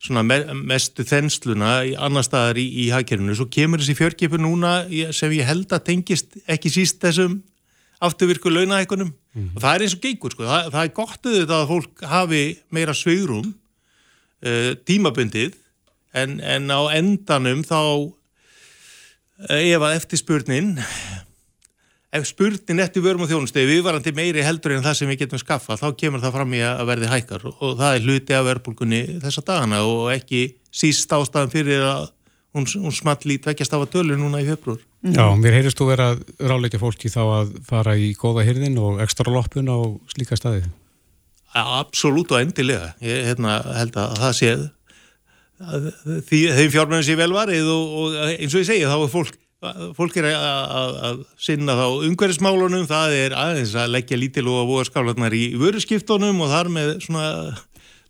[0.03, 3.35] svona me mestu þensluna annar staðar í, í hagkerfinu.
[3.37, 4.79] Svo kemur þessi fjörgipur núna
[5.15, 7.39] sem ég held að tengist ekki síst þessum
[8.03, 9.47] afturvirku launahækunum mm.
[9.55, 12.41] og það er eins og geikur sko, það, það er gott auðvitað að fólk hafi
[12.77, 15.57] meira sveirum uh, tímabundið
[16.17, 20.75] en, en á endanum þá uh, ef að eftir spurnin
[22.17, 25.77] ef spurnin eftir vörum og þjónustegi viðvarandi meiri heldur en það sem við getum skaffa
[25.79, 29.45] þá kemur það fram í að verði hækkar og, það er hluti af verbulgunni þessa
[29.47, 32.09] dagana og ekki síst ástæðan fyrir að
[32.57, 35.91] hún, hún small í tveggjast af að dölur núna í februar Já, mér heyrist þú
[35.91, 39.77] vera að ráleika fólki þá að fara í góða hyrðin og ekstra loppun á
[40.09, 40.63] slíka staði?
[41.57, 42.91] Absolut og endilega.
[43.05, 44.49] Ég hérna, held að það sé
[46.27, 49.37] því þeim fjármennin sé velvarið og, og eins og ég segi þá er fólk,
[49.97, 55.33] fólk er að, sinna þá umhverfismálunum, það er aðeins að leggja lítil og voða skálarnar
[55.33, 57.29] í vöruskiptunum og þar með svona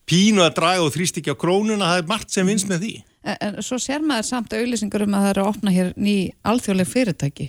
[0.08, 2.92] pínu að draga og þrýst ekki á krónuna, það er margt sem vinst með því.
[3.28, 6.18] En, en svo sér maður samt auðlýsingur um að það eru að opna hér ný
[6.48, 7.48] alþjóðleg fyrirtæki,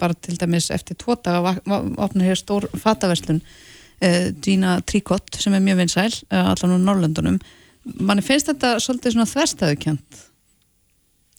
[0.00, 1.60] bara til dæmis eftir tóta að
[2.00, 3.42] opna hér stór fataverslun,
[4.40, 7.36] Gina Tricot sem er mjög vinsæl, allan á Norrlöndunum.
[8.00, 10.20] Manni finnst þetta svolítið svona þverstaðukjönd?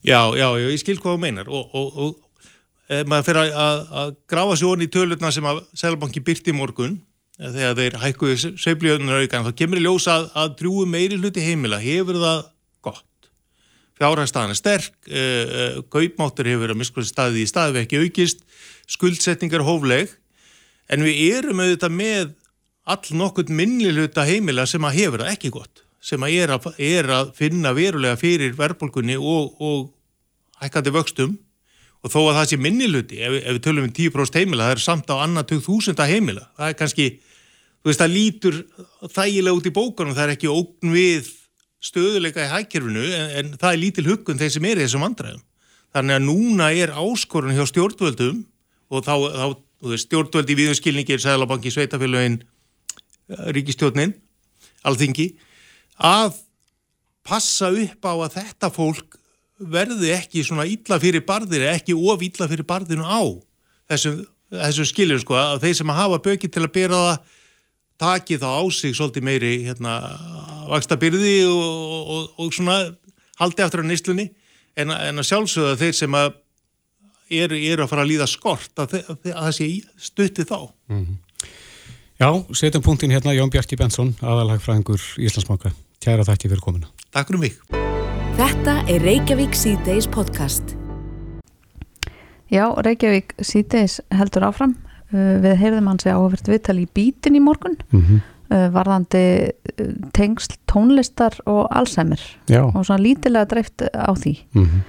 [0.01, 1.49] Já, já, ég skil hvað þú meinar.
[1.51, 6.23] Og, og, og maður fyrir að, að grafa sér onni í tölurna sem að Sælabanki
[6.25, 6.97] byrti morgun
[7.41, 11.79] þegar þeir hækkuðu sveifljöðunar aukan, þá kemur í ljósa að, að drúu meiri hluti heimila,
[11.81, 12.41] hefur það
[12.85, 13.29] gott.
[13.97, 18.43] Fjárhagstæðan er sterk, uh, kaupmáttur hefur að miskulega staði í staði ekki aukist,
[18.91, 20.13] skuldsetningar hófleg,
[20.91, 22.35] en við erum auðvitað með
[22.91, 26.67] all nokkur minni hluta heimila sem að hefur það ekki gott, sem að er að,
[26.81, 31.35] er að finna verulega fyrir verðbólkunni og, og hækkandi vöxtum
[32.01, 34.75] og þó að það sé minni hluti, ef, ef við tölum um 10% heimila, það
[34.77, 37.07] er samt á annar 2000 heimila, það er kannski
[37.81, 38.57] þú veist, það lítur
[39.09, 41.29] þægilega út í bókunum, það er ekki ógn við
[41.81, 45.43] stöðuleika í hækjörfinu en, en það er lítil huggun þeir sem er í þessum andræðum.
[45.91, 48.43] Þannig að núna er áskorun hjá stjórnvöldum
[48.91, 49.45] og þá, þá
[49.89, 52.37] veist, stjórnvöldi í viðunskilningir, Sælabanki, Sveitafélagin,
[53.57, 54.13] Ríkistjórnin,
[54.87, 55.31] Alþingi,
[56.01, 56.39] að
[57.25, 59.17] passa upp á að þetta fólk
[59.61, 63.21] verði ekki svona illa fyrir barðir ekki of illa fyrir barðinu á
[63.91, 67.37] þessum, þessum skiljum sko að þeir sem hafa böki til að bera það
[68.01, 69.99] taki þá á sig svolítið meiri hérna,
[70.71, 72.79] vaksta byrði og, og, og svona
[73.37, 74.31] haldi aftur á nýstlunni
[74.73, 76.31] en, en að sjálfsögða þeir sem að
[77.31, 79.69] eru, eru að fara að líða skort að, að, að það sé
[80.09, 81.19] stutti þá mm -hmm.
[82.21, 85.71] Já, setjum punktin hérna Jón Bjarki Bensson, aðalhagfræðingur Íslandsmáka.
[86.01, 86.87] Kæra þakki fyrir komina.
[87.13, 87.57] Takk fyrir mig.
[88.39, 90.71] Þetta er Reykjavík C-Days podcast.
[92.49, 94.73] Já, Reykjavík C-Days heldur áfram.
[95.13, 98.71] Uh, við heyrðum hans að áhverjum viðtali í bítin í morgun mm -hmm.
[98.73, 102.63] varðandi uh, tengsl tónlistar og Alzheimer Já.
[102.65, 104.39] og svona lítilega dreift á því.
[104.55, 104.81] Mm -hmm.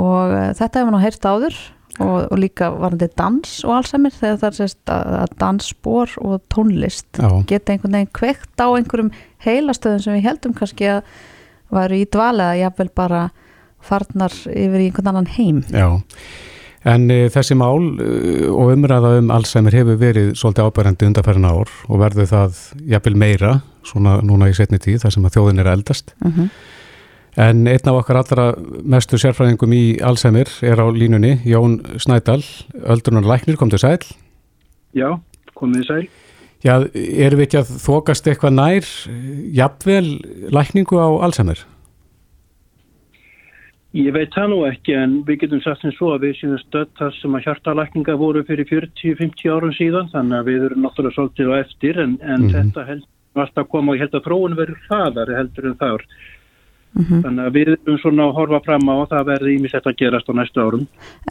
[0.00, 1.56] Og þetta hefur nú heyrt áður
[2.00, 7.20] og, og líka varandi dans og allsamir þegar það er sérst að dansspor og tónlist
[7.20, 7.28] Já.
[7.46, 9.12] geta einhvern veginn kveikt á einhverjum
[9.44, 11.02] heilastöðum sem við heldum kannski að
[11.74, 13.22] varu í dvala eða jáfnvel bara
[13.84, 15.88] farnar yfir í einhvern annan heim Já,
[16.94, 18.10] en e, þessi mál e,
[18.48, 22.62] og umræða um Alzheimer hefur verið svolítið ábærandi undarfærin ár og verður það
[22.94, 26.48] jáfnvel meira svona núna í setni tíð þar sem að þjóðin er eldast uh -huh.
[27.34, 28.44] En einn af okkar allra
[28.86, 32.44] mestu sérfræðingum í Alzheimer er á línunni, Jón Snædal,
[32.86, 33.98] öldrunar læknir, kom til sæl.
[34.94, 35.18] Já,
[35.58, 36.06] komið sæl.
[36.64, 38.90] Já, erum við ekki að þokast eitthvað nær,
[39.52, 40.06] jafnvel
[40.54, 41.60] lækningu á Alzheimer?
[43.94, 46.88] Ég veit það nú ekki en við getum sagt eins svo að við séum stödd
[46.98, 51.52] þar sem að hjartalækninga voru fyrir 40-50 árum síðan þannig að við erum náttúrulega svolítið
[51.52, 52.54] á eftir en, en mm -hmm.
[52.56, 56.04] þetta heldur alltaf koma og ég held að þróun verður hraðar heldur en það er.
[56.94, 57.22] Mm -hmm.
[57.24, 60.28] Þannig að við erum svona að horfa fram á og það verði ímisett að gerast
[60.30, 60.86] á næstu árum.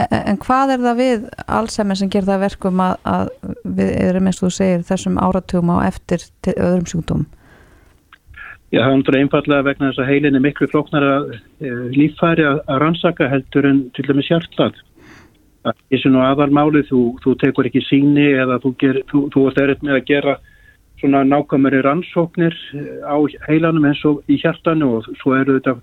[0.09, 3.29] En, hvað er það við allsemmir sem ger það verkum að, að
[3.63, 6.19] við erum eins og þú segir þessum áratugum á eftir
[6.57, 7.25] öðrum sjúkdóm?
[8.73, 11.11] Já, það er náttúrulega einfallega vegna þess að heilin er miklu flóknara
[11.61, 14.79] e, líffæri að, að rannsaka heldur en til dæmis hjartlað.
[15.63, 19.61] Það er svona aðalmálið, þú, þú tekur ekki síni eða þú, ger, þú, þú ert
[19.63, 20.33] erið með að gera
[21.03, 25.75] svona nákvæmari rannsóknir eh, á heilanum eins og í hjartanu og svo eru þetta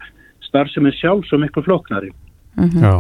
[0.49, 2.11] starfseminn sjálf svo miklu floknari.
[2.57, 2.83] Mm -hmm.
[2.83, 2.95] Já,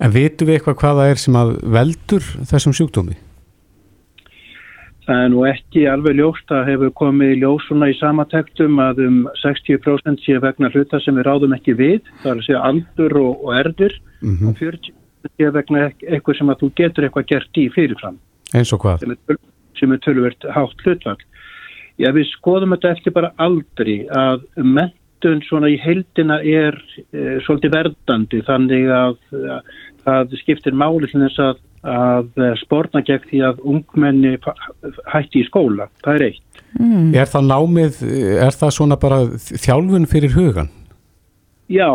[0.00, 3.16] en veitu við eitthvað hvaða er sem að veldur þessum sjúkdómi?
[5.04, 10.24] Það er nú ekki alveg ljóst að hefur komið ljósuna í samatektum að um 60%
[10.24, 13.50] sé vegna hluta sem við ráðum ekki við, það er að segja aldur og, og
[13.54, 14.48] erður mm -hmm.
[14.48, 14.94] og 40%
[15.36, 18.18] sé vegna eitthvað sem að þú getur eitthvað gert í fyrirfram.
[18.54, 18.98] Eins og hvað?
[19.00, 19.38] Sem er,
[19.78, 21.20] sem er tölvert hátt hlutvall.
[22.00, 26.78] Já, við skoðum þetta eftir bara aldrei að mentun svona í heildina er
[27.12, 29.14] e, svolítið verdandi þannig að
[30.04, 31.62] það skiptir máli til þess að,
[31.94, 34.34] að spórna gegn því að ungmenni
[35.12, 35.88] hætti í skóla.
[36.04, 36.62] Það er eitt.
[36.80, 37.14] Mm.
[37.14, 38.02] Er það námið,
[38.48, 40.72] er það svona bara þjálfun fyrir hugan?
[41.70, 41.88] Já,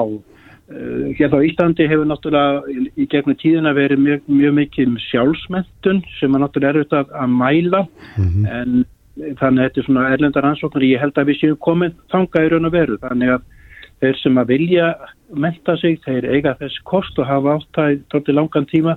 [1.18, 6.44] hérna á Íslandi hefur náttúrulega í gegnum tíðina verið mjög, mjög mikið sjálfsmentun sem er
[6.44, 7.84] náttúrulega erfitt að, að mæla
[8.16, 8.48] mm -hmm.
[8.54, 8.86] en
[9.17, 12.52] þannig að þetta er svona erlendar ansóknar ég held að við séum komið þanga í
[12.54, 13.00] raun og veru.
[13.02, 13.48] Þannig að
[14.00, 14.88] þeir sem að vilja
[15.36, 18.95] menta sig, þeir eiga þess kost og hafa áttæði tótti langan tíma.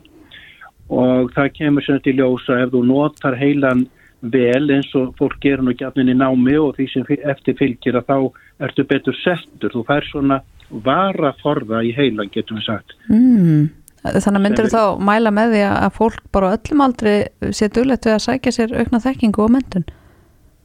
[0.93, 3.87] Og það kemur sér til ljósa ef þú notar heilan
[4.23, 8.11] vel eins og fólk gerur nú gætnin í námi og því sem eftir fylgir að
[8.11, 12.95] þá ertu betur settur, þú fær svona vara forða í heilan getum við sagt.
[13.11, 13.71] Mm.
[14.03, 17.17] Þannig að myndir þú þá mæla með því að fólk bara öllum aldrei
[17.55, 19.85] sé duglegt við að sækja sér aukna þekkingu og mentun?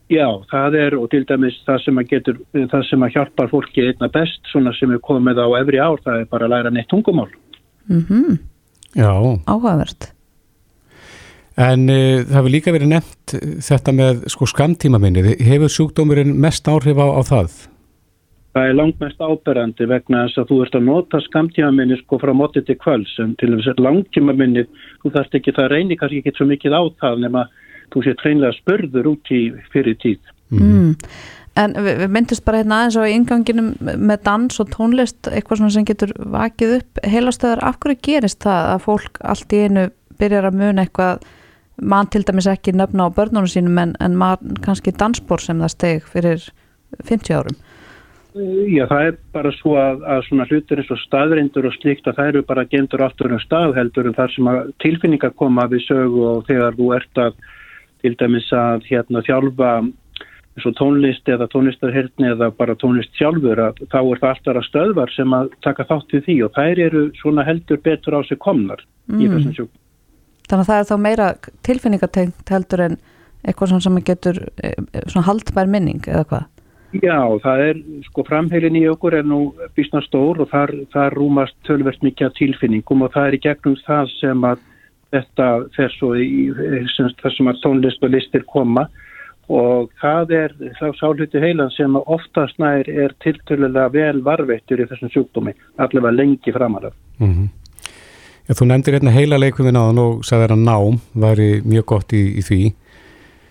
[0.07, 3.87] Já, það er og til dæmis það sem að getur, það sem að hjálpar fólki
[3.89, 6.87] einna best, svona sem er komið á efri ár, það er bara að læra neitt
[6.87, 7.27] tungumál.
[7.89, 8.37] Mm -hmm.
[8.95, 9.11] Já.
[9.45, 10.13] Áhugavert.
[11.57, 13.33] En e, það hefur líka verið nefnt
[13.65, 15.41] þetta með sko skamtíma minnið.
[15.41, 17.67] Hefur sjúkdómurinn mest áhrif á, á það?
[18.53, 22.19] Það er langt mest áberandi vegna þess að þú ert að nota skamtíma minnið sko
[22.21, 24.67] frá mótið til kvöls, en til þess að langtíma minnið,
[25.03, 27.43] þú þarfst ekki, það reynir kannski ekki svo mikið á það nema
[27.93, 29.41] þú sé treinlega spörður út í
[29.73, 30.33] fyrir tíð.
[30.53, 30.95] Mm.
[31.57, 35.87] En við, við myndist bara hérna aðeins á ynganginum með dans og tónlist, eitthvað sem
[35.87, 37.63] getur vakið upp heilastöðar.
[37.65, 39.87] Af hverju gerist það að fólk allt í einu
[40.21, 41.25] byrjar að muna eitthvað,
[41.77, 45.73] mann til dæmis ekki nefna á börnunum sínum en, en mann kannski dansbór sem það
[45.73, 46.45] steg fyrir
[47.05, 47.57] 50 árum?
[48.37, 52.19] Já, það er bara svo að, að svona hlutur eins og staðreindur og slíkt að
[52.19, 56.25] það eru bara gendur aftur um staðheldur en þar sem að tilfinningar koma við sögu
[56.31, 57.39] og þegar þú ert að
[58.07, 59.71] til dæmis að hérna þjálfa
[60.57, 64.67] eins og tónlist eða tónlistarhyrni eða bara tónlist sjálfur að þá er það alltaf að
[64.67, 68.39] stöðvar sem að taka þátt í því og þær eru svona heldur betur á sig
[68.41, 69.21] komnar mm.
[69.21, 69.71] í þessum sjúk.
[70.47, 71.29] Þannig að það er þá meira
[71.67, 72.97] tilfinningatengt heldur en
[73.45, 76.47] eitthvað sem getur e, e, svona haldbær minning eða hvað?
[77.03, 81.57] Já, það er, sko, framheilin í okkur er nú býstna stór og þar, þar rúmast
[81.67, 84.63] tölvert mikið tilfinningum og það er í gegnum það sem að
[85.15, 88.87] þetta fer svo í þessum að tónlist og listir koma
[89.47, 95.11] og það er þá sáluti heilan sem oftast nær er tiltölulega vel varveittur í þessum
[95.13, 96.93] sjúkdómi, allavega lengi framaraf.
[97.19, 97.47] Mm -hmm.
[98.47, 102.13] Já, þú nefndir hérna heila leikum við náðan og sagði að nám væri mjög gott
[102.13, 102.73] í, í því.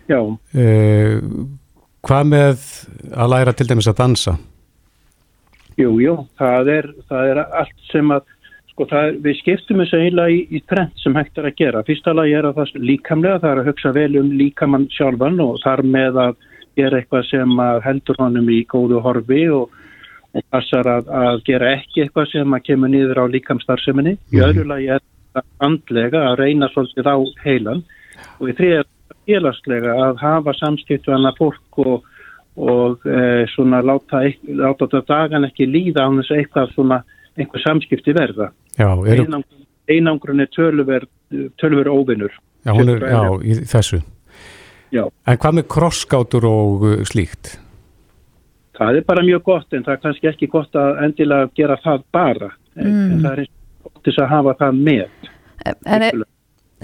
[0.08, 0.20] Já.
[0.56, 1.20] Uh,
[2.00, 2.62] hvað með
[3.12, 4.36] að læra til dæmis að dansa?
[5.76, 8.24] Jú, jú, það er, það er allt sem að
[8.76, 11.80] Sko það, við skiptum þessu eiginlega í, í trend sem hægt er að gera.
[11.86, 15.54] Fyrsta lagi er að það líkamlega, það er að hugsa vel um líkamann sjálfan og
[15.62, 16.34] þar með að
[16.76, 19.72] gera eitthvað sem heldur honum í góðu horfi og,
[20.36, 24.18] og passar að, að gera ekki eitthvað sem að kemur niður á líkamstarfseminni.
[24.28, 24.44] Í mhm.
[24.50, 27.82] öðru lagi er það andlega að reyna svolítið á heilan
[28.36, 28.84] og í þrija
[29.24, 32.04] félagslega að hafa samskiptu annað fólk og,
[32.60, 37.04] og e, svona láta, láta dagan ekki líða á þessu eitthvað svona
[37.37, 38.51] einhver samskipti verða.
[38.79, 39.42] Já, eru...
[39.87, 42.33] Einangrun er tölver óvinnur.
[42.66, 44.01] Já, er, já, í þessu.
[44.94, 45.05] Já.
[45.27, 47.57] En hvað með krosskátur og uh, slíkt?
[48.77, 52.03] Það er bara mjög gott en það er kannski ekki gott að endilega gera það
[52.14, 52.51] bara.
[52.75, 52.96] Mm.
[53.14, 53.53] En það er
[53.87, 55.31] gott þess að hafa það með.
[55.66, 56.18] En, er,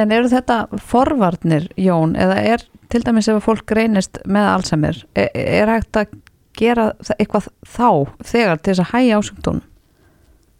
[0.00, 0.60] en eru þetta
[0.92, 6.16] forvarnir, Jón, eða er til dæmis ef fólk reynist með Alzheimer, er, er hægt að
[6.58, 7.90] gera eitthvað þá
[8.28, 9.68] þegar til þess að hægja ásöktunum?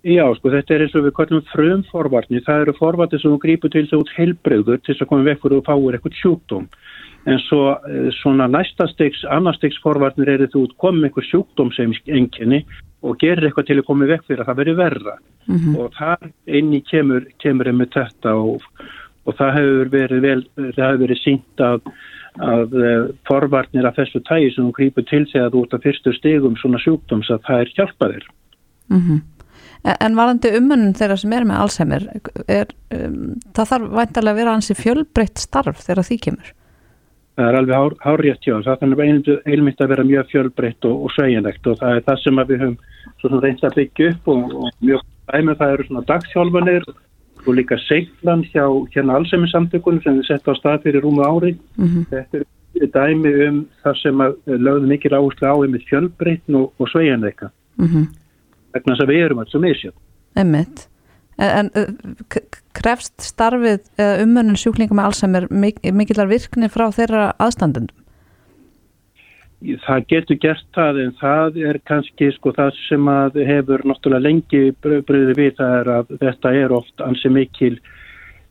[0.03, 2.41] Já, sko, þetta er eins og við kallum frumforvarni.
[2.43, 5.27] Það eru forvarnir sem þú grýpur til þess að út heilbreyður til þess að koma
[5.29, 6.65] vekkur og fáir eitthvað sjúkdóm.
[7.31, 11.95] En svo eh, svona næsta stegs, annar stegs forvarnir er þú komið eitthvað sjúkdóm sem
[12.11, 12.65] enginni
[13.07, 15.17] og gerir eitthvað til að koma vekk fyrir að það veri verra.
[15.47, 15.79] Mm -hmm.
[15.79, 18.67] Og það einni kemur, kemur með þetta og,
[19.27, 21.81] og það hefur verið vel, það hefur verið sínt að,
[22.43, 26.13] að eh, forvarnir af þessu tægi sem þú grýpur til þess að út af fyrstu
[26.13, 28.27] stegum svona sjúkdóms að það er hjálpaðir.
[28.91, 28.99] Mm
[29.83, 32.05] En varandi umönnum þeirra sem er með Alzheimer,
[32.47, 36.53] er, um, það þarf væntalega að vera hansi fjölbreytt starf þegar því kemur?
[37.33, 38.55] Það er alveg hár, hárjætt, já.
[38.63, 39.01] Það þannig
[39.49, 43.43] einmitt að vera mjög fjölbreytt og, og sveigjanlegt og það er það sem við höfum
[43.43, 46.89] reynd að byggja upp og, og mjög dæmið það eru svona dagshjálfanir
[47.43, 48.65] og líka seglan hjá
[48.95, 51.57] hérna Alzheimer samtökunum sem við settum á stað fyrir rúmu ári.
[51.75, 52.07] Mm -hmm.
[52.13, 52.45] Þetta
[52.85, 57.51] er dæmi um það sem lögðum mikil áherslu á um fjölbreytn og, og sveigjanleika.
[57.79, 58.22] Mm -hmm
[58.73, 60.01] vegna þess að við erum alls og misjöfn.
[60.43, 60.87] Emmitt.
[61.41, 61.89] En, en
[62.77, 63.89] krefst starfið
[64.23, 65.49] umönnum sjúklingum með Alzheimer
[65.97, 67.99] mikillar virkni frá þeirra aðstandendum?
[69.63, 74.63] Það getur gert það en það er kannski sko það sem að hefur náttúrulega lengi
[74.83, 77.77] bröðið við það er að þetta er oft ansi mikil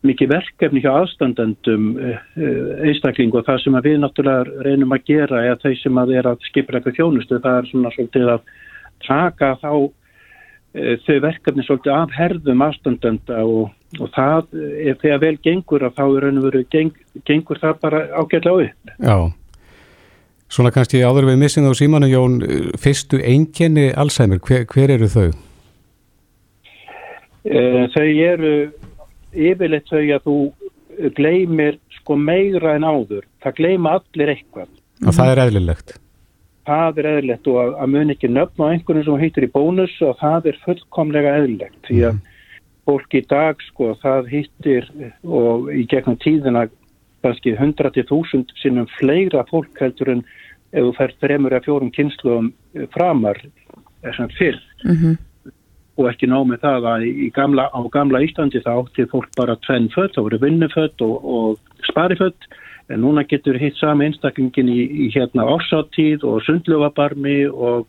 [0.08, 1.90] mikið verkefni hjá aðstandendum
[2.88, 6.48] einstakling og það sem við náttúrulega reynum að gera er þeir sem að er að
[6.48, 8.48] skipra eitthvað þjónustu það er svona svolítið að
[9.06, 10.01] taka þá Eh,
[10.72, 14.58] þau verkefni svolítið af herðum afstandenda og, og það
[14.88, 16.92] ef þegar vel gengur að þá er veru geng,
[17.28, 18.94] gengur það bara ágætlega upp.
[19.04, 19.18] Já,
[20.52, 22.40] svona kannski áður við missing á símanu Jón,
[22.80, 25.30] fyrstu einkenni Alzheimer, hver, hver eru þau?
[27.44, 28.56] E, þau eru
[29.32, 30.38] yfirleitt þau að þú
[31.18, 34.72] gleymir sko meira en áður, það gleyma allir eitthvað.
[35.02, 36.01] Og það er eðlilegt?
[36.68, 39.96] Það er eðlilegt og að, að mun ekki nöfn á einhvern sem heitir í bónus
[40.06, 42.22] og það er fullkomlega eðlilegt því að mm.
[42.90, 44.92] fólk í dag sko það hittir
[45.24, 46.68] og í gegnum tíðina
[47.22, 50.24] kannski 100.000 sinnum fleira fólk heldur en
[50.72, 52.52] ef þú fær þremur eða fjórum kynsluðum
[52.96, 53.42] framar
[54.02, 55.18] þessum fyrr mm -hmm.
[55.98, 60.16] og ekki nómið það að gamla, á gamla Íslandi þá átti fólk bara tvenn fött,
[60.16, 62.48] þá voru vinnufött og, og sparifött
[62.92, 67.88] en núna getur hitt sami einstaklingin í, í hérna ásáttíð og sundlufabarmi og,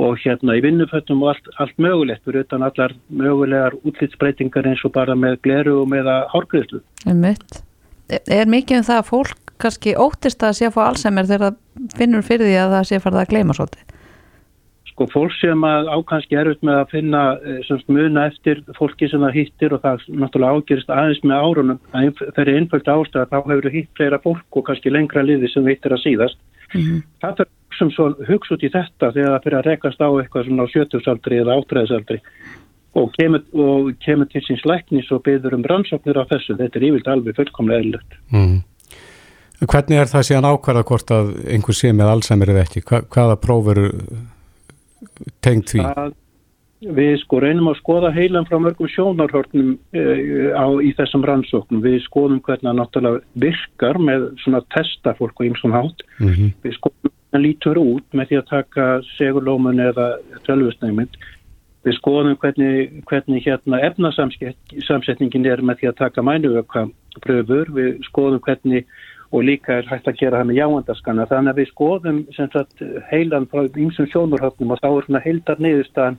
[0.00, 4.94] og hérna í vinnuföttum og allt, allt mögulegt fyrir utan allar mögulegar útlýtsbreytingar eins og
[4.96, 6.82] bara með gleru og með að hárgriðslu.
[8.26, 11.98] Er mikið um það að fólk kannski óttist að sé að fá Alzheimer þegar það
[11.98, 13.98] finnur fyrir því að það sé að fara að gleyma svolítið?
[14.92, 19.08] Sko fólk sem að ákanski er út með að finna eh, semst muna eftir fólki
[19.08, 23.28] sem það hittir og það náttúrulega ágerist aðeins með árunum að það er einföld ástæða
[23.30, 26.40] þá hefur hitt fleira fólk og kannski lengra liði sem hittir að síðast
[26.74, 27.04] mm -hmm.
[27.24, 30.44] það er sem svo hugsa út í þetta þegar það fyrir að rekast á eitthvað
[30.48, 32.18] svona á sjötusaldri eða átræðisaldri
[32.92, 36.86] og kemur, og kemur til síns læknis og byður um rannsóknir á þessu þetta er
[36.90, 38.60] yfirlt alveg fullkomlega eðlert mm.
[39.62, 42.80] Hvernig er það síðan ákvarða hvort að einhver sé með Alzheimer eða ekki?
[42.82, 43.78] Hva, hvaða prófur
[45.44, 45.86] tengt því?
[45.86, 46.12] Að
[46.82, 50.02] við sko reynum að skoða heilan frá mörgum sjónarhörnum e,
[50.50, 51.82] á, í þessum rannsóknum.
[51.84, 56.02] Við skoðum hvernig það náttúrulega virkar með svona testa fólk og ymsum hátt.
[56.18, 56.54] Mm -hmm.
[56.64, 60.08] Við skoðum hann lítur út með því að taka segurlómun eða
[60.48, 61.16] tölvustnægmynd.
[61.82, 66.84] Við skoðum hvernig, hvernig hérna efnasamsetningin er með því að taka mænuvöka
[67.24, 67.72] pröfur.
[67.74, 68.86] Við skoðum hvernig
[69.32, 71.28] og líka er hægt að gera það með jáandaskanna.
[71.30, 76.18] Þannig að við skoðum sagt, heilan frá ymsum sjónurhöfnum og þá er svona heildar niðurstaðan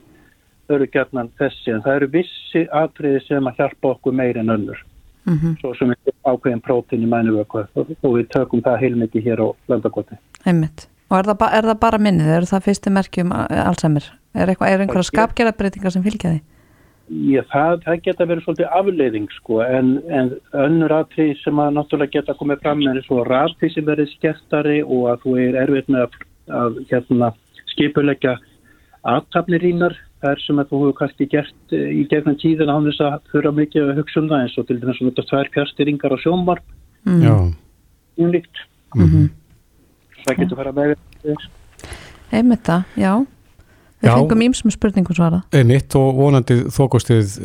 [0.74, 1.74] eru gerðnan þessi.
[1.74, 4.80] En það eru vissi atriði sem að hjálpa okkur meir en önnur.
[5.24, 5.60] Mm -hmm.
[5.60, 10.18] Svo sem við ákveðum prótin í mænuvöku og við tökum það heilmikið hér á landakoti.
[10.44, 10.88] Heimitt.
[11.10, 12.26] Og er það, er það bara minnið?
[12.26, 14.04] Er það fyrstu merkjum allsamir?
[14.34, 16.40] Er, er einhverja skapgerðabreitingar sem fylgja því?
[17.04, 20.30] Já, það, það geta verið svolítið afleiðing sko, en, en
[20.64, 25.10] önnur aðtrið sem að náttúrulega geta komið fram er svo ræðtið sem verið skertari og
[25.12, 26.16] að þú er erfitt með að,
[26.62, 27.30] að hérna,
[27.74, 28.34] skipulegja
[29.04, 33.20] aðtapnir ínar þar sem að þú hefur kannski gert í gegnum tíðin á þess að
[33.34, 36.66] þurfa mikið að hugsa um það eins og til dæmis svona tvær pjastýringar á sjónvarp.
[37.04, 37.52] Mm.
[38.16, 38.62] umlíkt
[38.96, 39.32] mm -hmm
[40.24, 40.94] það getur fara með
[42.64, 43.12] það, já
[44.04, 47.38] við fengum ímsum spurningum svara einmitt og vonandi þókustið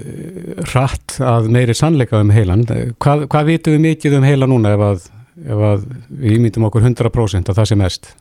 [0.74, 2.66] rætt að meiri sannleika um heilan.
[3.01, 5.05] Hvað, hvað vitum við mikið um heila núna ef að,
[5.45, 8.12] ef að við ímyndum okkur 100% að það sé mest?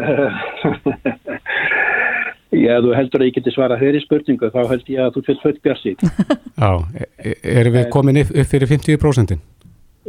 [2.50, 5.42] Já, þú heldur að ég geti svara þeirri spurningu, þá held ég að þú fyrir
[5.44, 9.36] född björnsýt Já, e, erum við komin upp fyrir 50%?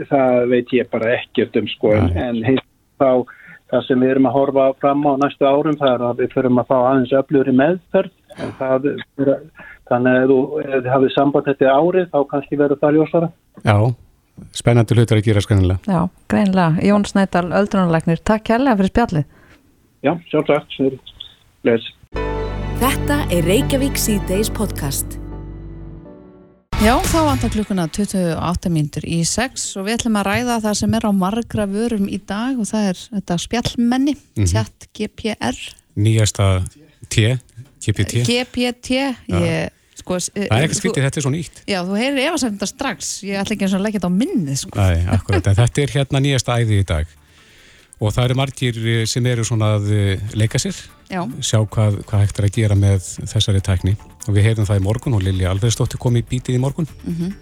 [0.09, 2.57] Það veit ég bara ekkert um sko, en, en heil
[2.97, 3.11] þá
[3.71, 6.61] það sem við erum að horfa fram á næstu árum það er að við förum
[6.61, 8.11] að fá aðeins öflugur í meðferð
[8.59, 8.87] það,
[9.91, 10.33] þannig að
[10.65, 13.31] ef þið hafið samband þetta árið þá kannski verður það ljósara.
[13.67, 13.77] Já,
[14.57, 16.01] spennandi hlutur að gera skannilega Já,
[16.31, 19.25] greinlega, Jón Snædal Öldrunarleiknir, takk kærlega fyrir spjallið.
[20.01, 20.79] Já, sjálfsagt
[22.81, 25.20] Þetta er Reykjavík C-Days podcast
[26.81, 30.95] Já, þá vantar klukkuna 28 mínutur í 6 og við ætlum að ræða það sem
[30.97, 34.49] er á margra vörum í dag og það er þetta spjallmenni, mm -hmm.
[34.49, 35.59] chat GPR.
[35.93, 36.47] Nýjasta
[37.05, 37.37] T,
[37.85, 38.25] GPT.
[38.25, 38.97] GPT,
[39.29, 39.69] ég...
[40.01, 43.37] Sko, það er ekkert skritið, þetta er svo nýtt Já, þú heyrir efasönda strax ég
[43.37, 44.73] ætla ekki eins og að leggja þetta á minnið sko.
[44.81, 47.11] Æ, akkurat, þetta er hérna nýjasta æði í dag
[48.01, 50.77] og það eru margir eh, sem eru svona að eh, leika sér.
[51.11, 51.21] Já.
[51.43, 53.97] sjá hvað, hvað hægt er að gera með þessari tækni.
[54.27, 56.87] Og við heyrðum það í morgun og Lili Alfredsdóttir kom í bítið í morgun.
[57.03, 57.33] Mm -hmm.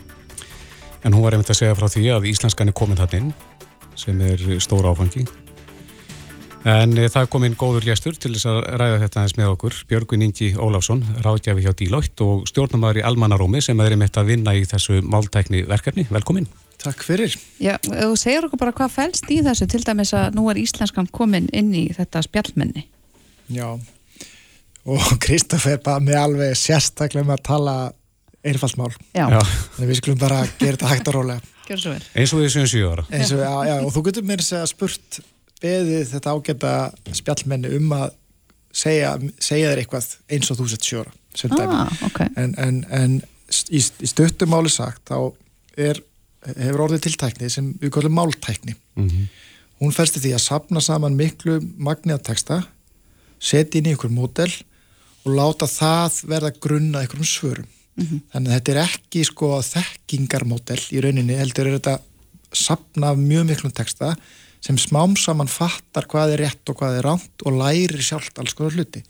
[1.03, 3.33] en hún var einmitt að segja frá því að Íslenskan er komin þarna inn
[3.95, 5.27] sem er stóra áfangi.
[6.65, 9.73] En e, það kom inn góður gæstur til þess að ræða þetta eins með okkur.
[9.87, 14.55] Björgun Ingi Ólafsson, ráðgjafi hjá Dílótt og stjórnumæður í Almanarómi sem er einmitt að vinna
[14.55, 16.47] í þessu máltækni verkefni velkomin
[16.79, 17.35] Takk fyrir.
[17.59, 21.09] Já, þú segir okkur bara hvað fælst í þessu til dæmis að nú er Íslenskan
[21.11, 22.85] komin inn í þetta spjallmenni.
[23.51, 23.73] Já,
[24.87, 27.75] og Kristófer bara með alveg sérstaklega með að tala
[28.47, 28.93] einfaldsmál.
[29.11, 29.25] Já.
[29.27, 29.41] já.
[29.75, 31.55] Þannig við skulum bara gera þetta hægt og rólega.
[31.69, 32.05] Gjör svo vel.
[32.17, 33.05] Eins og því sem sjú ára.
[33.13, 35.19] Eins og, já, já, og þú getur mér að spurt
[35.59, 36.73] beðið þetta ágæta
[37.19, 38.07] spjallmenni um að
[38.71, 39.11] segja,
[39.43, 41.13] segja þér eitthvað eins og þú sett sjóra.
[41.59, 42.23] Ah, ok.
[42.39, 43.19] En, en, en
[43.69, 45.35] í, í stuttumáli sagt þá
[45.79, 46.01] er
[46.45, 48.75] hefur orðið tiltækni sem við kallum máltækni.
[48.95, 49.27] Mm -hmm.
[49.79, 51.59] Hún færst því að sapna saman miklu
[52.23, 52.63] texta,
[53.39, 54.51] setja inn í einhver mótel
[55.25, 57.67] og láta það verða grunna einhverjum svörum.
[57.95, 58.21] Mm -hmm.
[58.31, 61.99] Þannig að þetta er ekki sko þekkingarmótel í rauninni, heldur er þetta
[62.53, 64.15] sapna mjög miklum texta
[64.61, 68.53] sem smám saman fattar hvað er rétt og hvað er ránt og læri sjálft alls
[68.53, 69.03] konar hluti.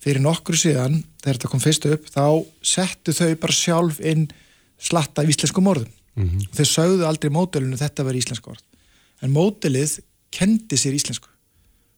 [0.00, 4.28] Fyrir nokkru síðan, þegar þetta kom fyrstu upp, þá settu þau bara sjálf inn
[4.78, 6.48] slatta í íslenskum orðum mm -hmm.
[6.56, 8.62] þeir sögðu aldrei módelinu þetta verið íslenska orð
[9.22, 10.00] en módelið
[10.34, 11.28] kendi sér íslensku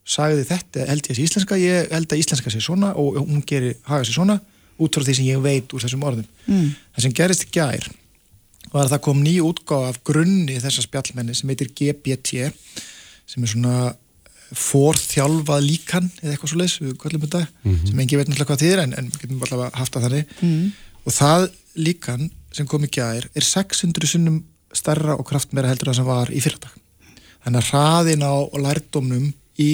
[0.07, 3.77] sagði þetta held ég að íslenska ég held að íslenska sé svona og hún gerir
[3.89, 4.41] haga sér svona
[4.79, 6.69] út frá því sem ég veit úr þessum orðum mm.
[6.95, 7.89] það sem gerist gær
[8.73, 12.51] var að það kom ný útgáð af grunni þessar spjallmenni sem heitir GBT
[13.27, 13.77] sem er svona
[14.55, 17.87] fórþjálfað líkan eða eitthvað svo leiðs, við kallum þetta mm -hmm.
[17.89, 20.35] sem engi veit náttúrulega hvað þið er en, en við getum alltaf haft að þannig
[20.41, 20.67] mm.
[21.03, 24.41] og það líkan sem kom í gær er 600 sunnum
[24.77, 26.75] starra og kraftmera heldur það sem var í fyrirtak.
[27.45, 28.35] Þannig að hraðin á
[28.65, 29.27] lærdómnum
[29.63, 29.71] í,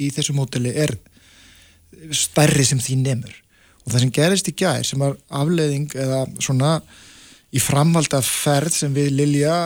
[0.00, 0.94] í þessu mótili er
[2.16, 3.34] stærri sem því nefnur.
[3.84, 6.78] Og það sem gerist í gær sem var afleiðing eða svona
[7.50, 9.56] í framhald af ferð sem við Lilja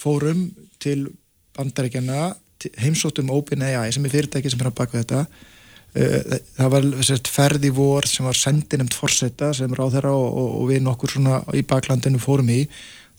[0.00, 0.46] fórum
[0.82, 1.08] til
[1.56, 2.32] bandaríkjana
[2.80, 5.24] heimsóttum OpenAI sem er fyrirtæki sem er að baka þetta
[5.94, 10.48] það var sért, ferð í vor sem var sendinemt fórsetta sem ráð þeirra og, og,
[10.60, 12.64] og við nokkur svona í baklandinu fórum í.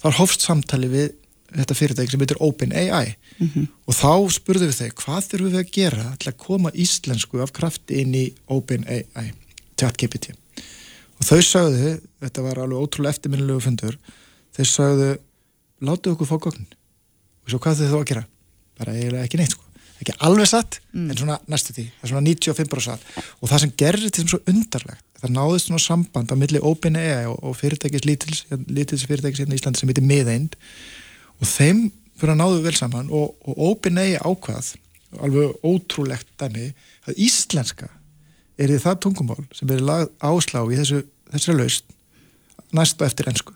[0.02, 1.14] Þar hófst samtali við
[1.56, 3.16] þetta fyrirtæki sem heitir OpenAI.
[3.40, 3.68] Mm -hmm.
[3.88, 7.54] og þá spurðum við þeir hvað þurfum við að gera til að koma íslensku af
[7.56, 9.32] krafti inn í OpenAI
[9.80, 10.36] ChatGPT?
[11.20, 13.98] Og þau sagðu, þetta var alveg ótrúlega eftirminnilegu fundur,
[14.56, 15.12] þau sagðu
[15.80, 16.68] látu okkur fá gögn.
[17.46, 18.26] Og svo hvað þau þá að gera?
[18.76, 19.65] Bara eiginlega ekki neitt sko
[20.02, 24.04] ekki alveg satt, en svona næstu því það er svona 95% og það sem gerir
[24.06, 29.06] þetta svo undarlegt, það náðist svona samband á milli OpenAI og, og fyrirtækis lítils, lítils
[29.08, 30.58] fyrirtækis hérna í Íslandi sem heitir miðeind.
[31.40, 31.86] Og þeim
[32.20, 34.76] fyrir að náðu vel saman og, og OpenAI ákvað
[35.24, 36.72] alveg ótrúlegt dæmi
[37.08, 37.90] að íslenska
[38.60, 39.84] er því það tungumál sem er
[40.24, 41.96] áslá í þessu, þessari laust
[42.76, 43.56] næstu eftir ennsku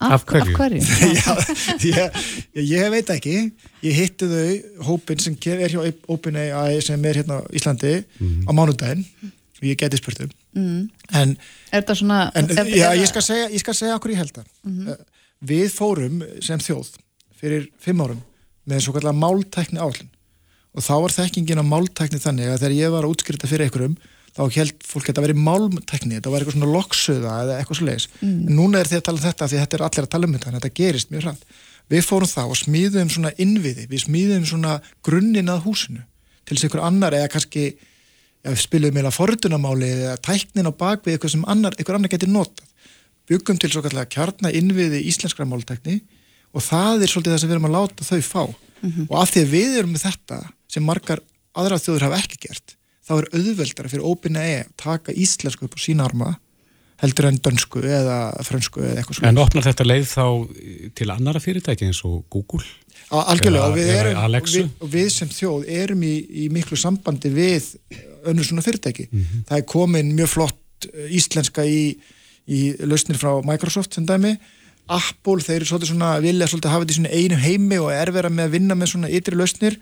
[0.00, 0.52] Af hverju?
[0.54, 0.82] Af hverju?
[1.18, 1.34] Já,
[1.82, 2.18] ég,
[2.62, 3.36] ég veit ekki.
[3.82, 4.52] Ég hitti þau,
[4.86, 5.80] hópin sem er hjá
[6.14, 7.94] OpenAI sem er hérna á Íslandi
[8.46, 9.02] á mánudaginn.
[9.58, 10.88] Og ég geti spurt um Mm.
[11.14, 11.36] en,
[11.70, 12.32] Er þetta svona...
[12.34, 14.46] en er, já, ég skal segja, ég skal segja okkur ég held það
[14.90, 14.96] Eh,
[15.44, 16.88] við fórum sem þjóð
[17.38, 18.22] fyrir fimm árum
[18.66, 20.08] með svo kallar máltækni áallin
[20.72, 23.98] og þá var þekkingin á máltækni þannig að þegar ég var að útskýrta fyrir einhverjum
[24.36, 27.88] þá held fólk að þetta veri máltækni þetta var eitthvað svona loksuða eða eitthvað svo
[27.88, 30.28] leiðis en núna er þið að tala um þetta því þetta er allir að tala
[30.28, 31.58] um þetta en þetta gerist mjög hrætt
[31.88, 36.04] við fórum þá og smíðum svona innviði við smíðum svona grunninn að húsinu
[36.48, 37.64] til þess að einhver annar eða kannski
[38.44, 42.64] ja, spilum meila fordunamáli eða tæknin á bakvið eitthvað sem annar, einhver annar getur notað.
[43.28, 45.98] Byggum til svo kallega kjarna innviði íslenskra máltækni
[46.56, 48.42] og það er svolítið það sem við erum að láta þau fá.
[49.08, 50.40] Og af því að við erum með þetta
[50.72, 51.24] sem margar
[51.58, 52.77] aðra þjóður hafa ekki gert
[53.08, 56.34] þá er auðveldara fyrir OpenAI að taka íslensku upp á sína arma
[56.98, 60.26] heldur en dönsku eða frönsku eða eitthvað En svona opnar þetta leið þá
[60.98, 62.66] til annara fyrirtæki eins og Google?
[63.08, 67.70] algjörlega og við, erum, við, og við sem þjóð erum í, í miklu sambandi við
[68.28, 69.06] önnur svona fyrirtæki.
[69.48, 71.94] Það er komin mjög flott íslenska í,
[72.44, 74.34] í lausnir frá Microsoft sem dæmi
[74.88, 78.12] Apple, þeir eru svolítið svona vilja svolítið hafa þetta í svona einu heimi og er
[78.14, 79.78] vera með að vinna með svona ytri lausnir.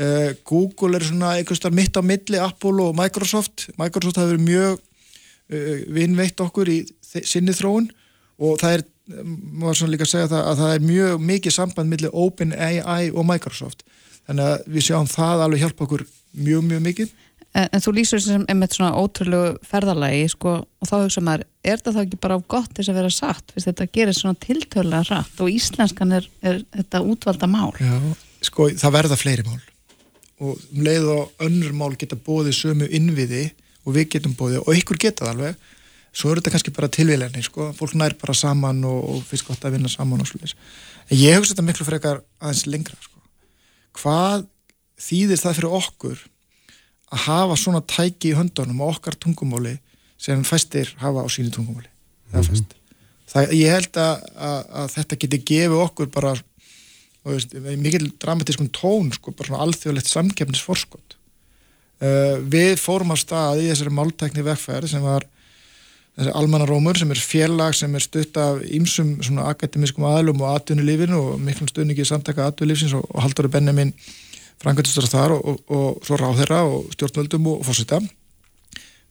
[0.00, 3.68] Uh, Google er svona einhvers þar mitt á milli Apple og Microsoft.
[3.76, 7.90] Microsoft hafa verið mjög uh, vinnveitt okkur í sinni þróun
[8.36, 12.16] og það er má svona líka segja það að það er mjög mikið samband millir
[12.16, 13.84] OpenAI og Microsoft.
[14.26, 17.12] Þannig að við sjáum það alveg hjálpa okkur mjög mjög mikið
[17.56, 21.46] en, en þú lýsur þessu sem einmitt svona ótrúlegu ferðalagi sko, og þá hugsa maður,
[21.64, 24.40] er þetta þá ekki bara á gott þess að vera satt, fyrst þetta gerir svona
[24.42, 27.94] tiltölulega rætt og íslenskan er, er þetta útvalda mál Já.
[28.50, 29.62] sko það verða fleiri mál
[30.36, 33.48] og um leið og önnur mál geta bóðið sömu innviði
[33.86, 35.72] og við getum bóðið og ykkur geta það alveg
[36.16, 37.70] svo er þetta kannski bara tilvílenni sko.
[37.76, 40.56] fólk nær bara saman og, og finnst gott að vinna saman og svolítið
[41.06, 43.20] en ég hugsa þetta miklu frekar aðeins lengra sko.
[44.00, 44.46] hvað
[45.00, 46.24] þýðir það fyrir okkur
[47.12, 49.76] að hafa svona tæki í höndunum á okkar tungumáli
[50.18, 51.88] sem fæstir hafa á sínu tungumáli.
[52.32, 52.64] Mm -hmm.
[53.30, 56.36] það, ég held að, að, að þetta geti gefið okkur bara
[57.26, 63.94] mikil dramatískum tón sko, bara svona alþjóðlegt samkefnisforskot uh, við fórum á stað í þessari
[63.94, 65.26] máltækni vegferð sem var
[66.16, 71.18] þessi almannarómur sem er félag sem er stutt af ýmsum svona akademiskum aðlum og atvinnulífinu
[71.18, 73.92] og miklum stuðningi samtaka atvinnulífsins og, og Halldóri Benjamin
[74.66, 78.00] frangatistur þar og, og, og svo ráðherra og stjórnvöldum og fórseta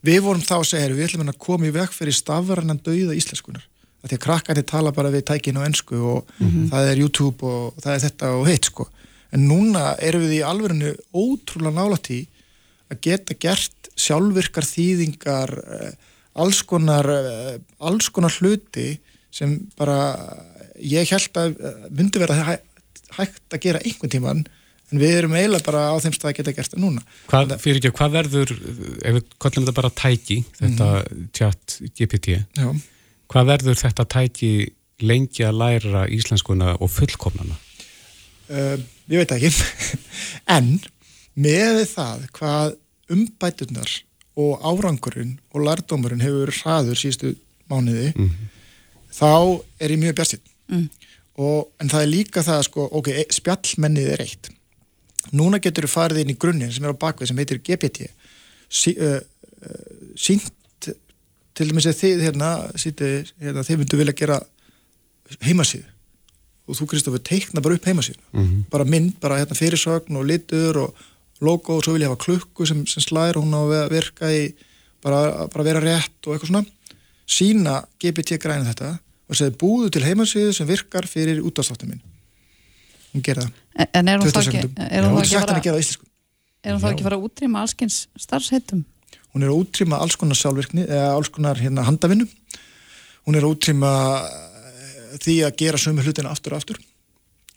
[0.05, 3.63] við vorum þá að segja við ætlum að koma í veg fyrir stafverðanan dauða íslenskunar
[4.03, 6.33] af því að krakkarnir tala bara við tækinu á ennsku og
[6.69, 8.85] það er YouTube og það er þetta og hitt sko.
[9.33, 12.19] En núna erum við í alverðinu ótrúlega nálægt í
[12.93, 15.95] að geta gert sjálfvirkar þýðingar eh,
[16.37, 18.99] alls konar eh, alls konar hluti
[19.33, 19.97] sem bara
[20.77, 22.55] ég held að eh, myndi vera hæ,
[23.17, 24.45] hægt að gera einhvern tíman
[24.91, 27.79] en við erum eiginlega bara á þeim stað að geta gert það núna Hvað, fyrir
[27.81, 28.53] ekki, hvað verður,
[29.01, 30.89] ef við kallum þetta bara tæki, þetta
[31.39, 32.69] chat GPT, Já.
[33.33, 34.51] hvað verður þetta tæki
[35.05, 37.57] lengi að læra íslenskuna og fullkomnana?
[38.53, 38.77] uh,
[39.11, 39.51] ég veit ekki
[40.57, 40.75] en
[41.35, 42.75] með það hvað
[43.11, 43.91] umbætunar
[44.39, 47.33] og árangurinn og lærdómurinn hefur verið hraður síðustu
[47.71, 48.13] mánuði
[49.15, 49.29] þá
[49.81, 50.87] er ég mjög björnsinn Mm.
[51.37, 54.47] og, en það er líka það sko, ok, spjallmennið er eitt
[55.33, 58.09] núna getur þú farið inn í grunninn sem er á bakvið sem heitir GPT
[58.69, 59.19] sí, uh,
[59.65, 60.51] uh, sínt
[61.55, 63.09] til dæmis að þið hérna, sýti,
[63.39, 64.39] hérna þið myndu vilja gera
[65.45, 65.85] heimasíðu.
[66.65, 68.19] Og þú Kristofur teikna bara upp heimasíðu
[68.73, 70.95] bara mynd, bara hérna fyrirsögn og litur og
[71.41, 74.31] logo og svo vil ég hafa klukku sem, sem slæðir hún á að ve- virka
[74.33, 74.43] í
[75.03, 76.65] bara, bara vera rétt og eitthvað svona.
[77.27, 78.91] Sína GPT græna þetta
[79.29, 82.01] og segja búðu til heimasíðu sem virkar fyrir útastáttum minn
[83.15, 87.15] hún gera það, En- En er hún 20 þá ekki, er hún þá ekki, fara,
[87.15, 88.85] að er útrýma allskins starfsheitum?
[89.35, 92.25] hún er að útrýma alls konar sjálfvirkni eða alls konar hérna handavinnu.
[93.27, 93.91] Hún er að útrýma
[94.23, 96.79] eh, því að gera sömu hlutina aftur og aftur.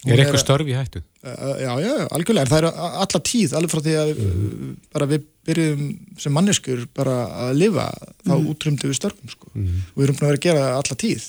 [0.03, 1.01] Hún Er eitthvað að- störf í hættu?
[1.19, 2.67] Uh, já, já, algjörlega, en það er
[3.03, 5.81] alla tíð alveg frá því að uh, bara við byrjum
[6.23, 7.15] sem manneskur bara
[7.47, 7.87] að lifa,
[8.23, 8.45] þá mm.
[8.53, 9.51] útrumdu við störfum sko.
[9.51, 11.25] og við erum búin að vera að gera það alla tíð.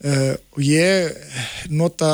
[0.00, 2.12] Uh, og ég nota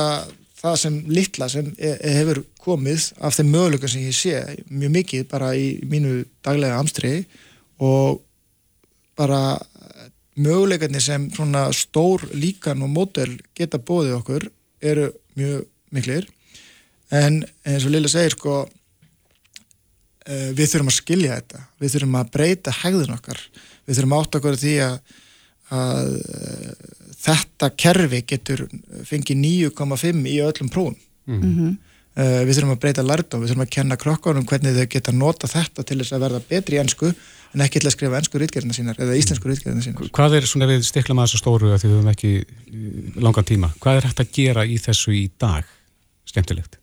[0.67, 4.95] það sem litla sem e- e- hefur komið af þeim möguleika sem ég sé mjög
[4.99, 7.15] mikið bara í mínu daglega amstri
[7.83, 8.23] og
[9.17, 9.59] bara
[10.37, 14.49] möguleikarnir sem svona stór líkan og mótel geta bóðið okkur
[14.85, 15.65] eru mjög
[15.95, 16.27] miklir.
[17.11, 21.63] En eins og Lilla segir sko uh, við þurfum að skilja þetta.
[21.81, 23.41] Við þurfum að breyta hegðun okkar.
[23.87, 24.97] Við þurfum að átta okkur því að,
[25.77, 26.11] að
[27.27, 28.67] þetta kerfi getur
[29.09, 30.97] fengið 9,5 í öllum prófum
[31.27, 31.73] Mhm.
[32.17, 35.49] uh, við þurfum að breyta lærdom við þurfum að kenna krokkanum hvernig þau geta nota
[35.51, 37.09] þetta til þess að verða betri ennsku
[37.57, 40.69] en ekki til að skrifa ennsku rítgerðina sínar eða íslensku rítgerðina sínar Hvað er svona
[40.71, 43.73] við stikla maður svo stóru að því við höfum ekki eh, langan tíma?
[43.83, 45.65] Hvað er hægt að gera í þessu í dag?
[46.31, 46.79] Skemmtilegt.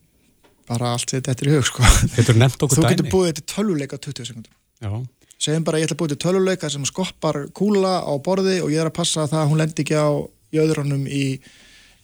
[0.68, 1.84] bara allt þetta eftir í hug sko.
[1.84, 4.92] Þú getur búið þetta tölvuleika 20 sekundum Já.
[5.40, 8.80] segjum bara ég ætla að búið til tölvuleika sem skoppar kúla á borði og ég
[8.84, 10.08] er að passa að það að hún lendi ekki á
[10.54, 11.26] jöðrunum í,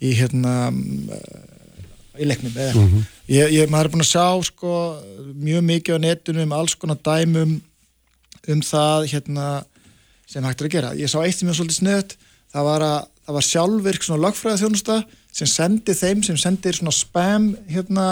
[0.02, 1.10] í hérna mm,
[2.20, 3.10] í leiknum eða eitthvað.
[3.32, 4.74] ég, ég, maður er búin að sjá sko
[5.39, 7.60] mjög mikið á netinu um alls konar dæmum
[8.50, 9.47] um það hérna
[10.30, 10.91] sem hægt er að gera.
[10.97, 12.18] Ég sá eitt sem ég var svolítið sniðut
[12.54, 14.95] það var að það var sjálfvirk svona lagfræða þjónusta
[15.39, 18.06] sem sendi þeim sem sendir svona spam hérna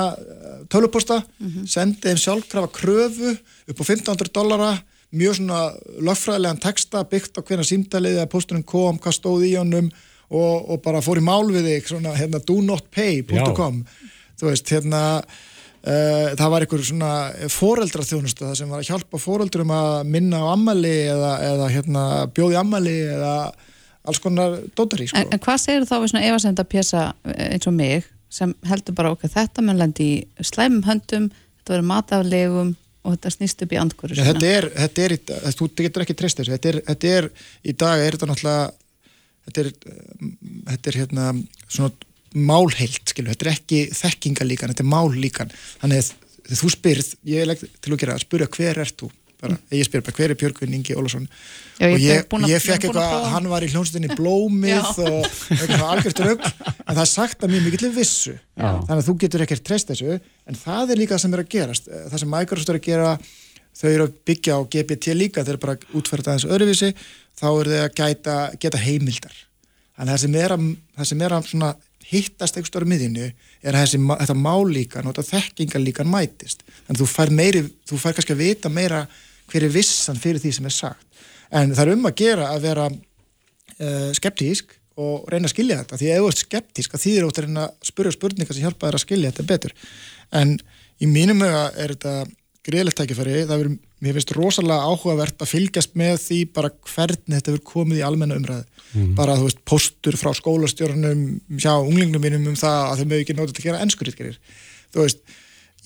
[0.70, 1.24] töluposta,
[1.66, 4.76] sendi þeim sjálfkrafa kröfu upp á 1500 dollara
[5.18, 5.62] mjög svona
[6.06, 9.90] lagfræðilegan texta byggt á hverja símdalið eða posturinn kom, hvað stóð í honum
[10.30, 13.84] og, og bara fór í mál við þig svona hérna do not pay.com
[14.40, 15.04] þú veist hérna
[15.88, 17.10] Uh, það var einhver svona
[17.54, 22.02] foreldraþjónusta það sem var að hjálpa foreldrum að minna á ammali eða, eða hérna,
[22.36, 23.36] bjóði ammali eða
[24.10, 25.22] alls konar dótari sko.
[25.22, 29.14] En, en hvað segir þá við svona efasenda pjesa eins og mig sem heldur bara
[29.16, 32.74] okkur þetta menn lendi í slæmum höndum þetta verður mataflegum
[33.08, 36.04] og þetta snýst upp í andkvöru ja, þetta er, þetta er, í dag- þú getur
[36.04, 37.30] ekki treyst þessu þetta er, þetta er,
[37.64, 38.68] í dag er þetta náttúrulega
[39.48, 39.72] þetta er,
[40.74, 41.30] þetta er hérna
[41.68, 41.92] svona
[42.38, 45.54] málheilt, skilur, þetta er ekki þekkingalíkan, þetta er mállíkan.
[45.82, 46.10] Þannig að
[46.48, 49.86] þegar þú spyrð, ég legg til að gera að spyrja hver ert þú, bara, ég
[49.88, 52.88] spyr bara hver er Björgvin Ingi ég og ég, er búin að- ég er fekk
[52.88, 57.54] eitthvað, hann var í hljónstinni blómið og eitthvað algjört rögg en það er sagt að
[57.54, 58.34] mjög mikill vissu.
[58.58, 58.72] Já.
[58.88, 61.52] þannig að þú getur ekkert treyst þessu en það er líka það sem er að
[61.54, 61.88] gerast.
[61.92, 63.12] Eh, það sem Microsoft er að gera
[63.78, 66.90] þau eru að byggja á GPT líka þeir eru bara útferða aðeins öðruvísi
[67.38, 69.44] þá eru þau að gæta, geta heimildar.
[69.98, 70.66] Að það sem er að,
[71.10, 71.54] sem er að
[72.08, 76.64] hittast einhver stóri miðinu er að þessi, þetta málíkan og þekkingalíkan mætist.
[76.86, 79.04] Þannig að þú fær meiri, þú fær kannski að vita meira
[79.52, 81.22] hver er vissan fyrir því sem er sagt.
[81.52, 86.00] En það er um að gera að vera uh, skeptísk og reyna að skilja þetta
[86.00, 88.58] því að ef þú ert skeptísk að því er út að reyna að spyrja spurningar
[88.58, 89.76] sem hjálpa þér að skilja þetta betur.
[90.36, 90.56] En
[90.98, 92.16] í mínum huga er þetta
[92.68, 97.54] greiðlegt tækifæri, það verður mér finnst rosalega áhugavert að fylgjast með því bara hvernig þetta
[97.54, 98.66] verður komið í almenna umræðu.
[99.18, 101.26] Bara þú veist postur frá skólastjórnum
[101.60, 104.40] hjá unglingnum mínum um það að þau mögðu ekki nota til að gera ennskurítgerir
[104.94, 105.20] þú veist,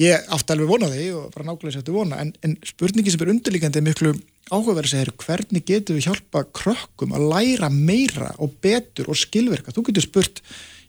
[0.01, 3.23] ég átti alveg vona því og bara nákvæmlega sér þetta vona en, en spurningi sem
[3.23, 4.13] er undirlíkandi er miklu
[4.51, 9.87] áhugaverð segir hvernig getum við hjálpa krökkum að læra meira og betur og skilverka, þú
[9.89, 10.41] getur spurt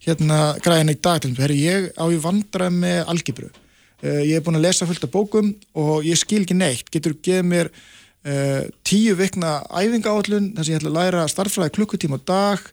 [0.02, 3.52] hérna græðina í dag að ég á ég vandra með algebru.
[3.52, 3.71] Uh,
[4.02, 6.88] ég er búin að lesa fullt af bókum og ég skil ekki neitt.
[6.90, 12.18] Getur gefið mér uh, tíu vikna æfingaállun þar sem ég ætla að læra starffræði klukkutíma
[12.18, 12.66] á dag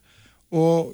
[0.50, 0.94] og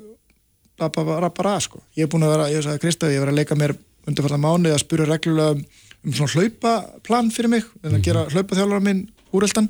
[0.78, 1.82] bara, bara, bara sko.
[1.96, 3.76] Ég er búin að vera, ég sagði Kristaf, ég er að leika mér
[4.06, 5.62] undirfarta mánuði að spura reglulega um,
[6.06, 9.06] um svona hlaupaplan fyrir mig, en að gera hlaupaþjálfara minn
[9.36, 9.70] úreldan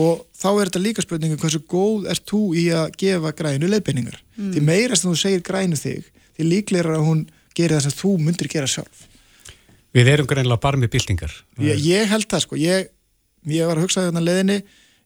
[0.00, 4.20] og þá er þetta líka spurningum hversu góð ert þú í að gefa grænu leiðbeiningar.
[4.36, 4.50] Mm.
[4.54, 7.24] Því meira sem þú segir grænu þig, því líklega er að hún
[7.58, 9.09] gerir það sem þú myndir gera sjálf.
[9.96, 11.32] Við erum greinlega bara með byltingar.
[11.58, 12.90] Ég, ég held það sko, ég,
[13.50, 14.60] ég var að hugsa hérna leðinni,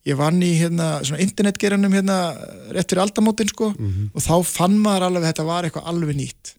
[0.05, 2.18] ég vann í hérna svona internetgeranum hérna
[2.74, 6.53] rétt fyrir aldamótin sko og þá fann maður alveg að þetta var eitthvað alveg nýtt.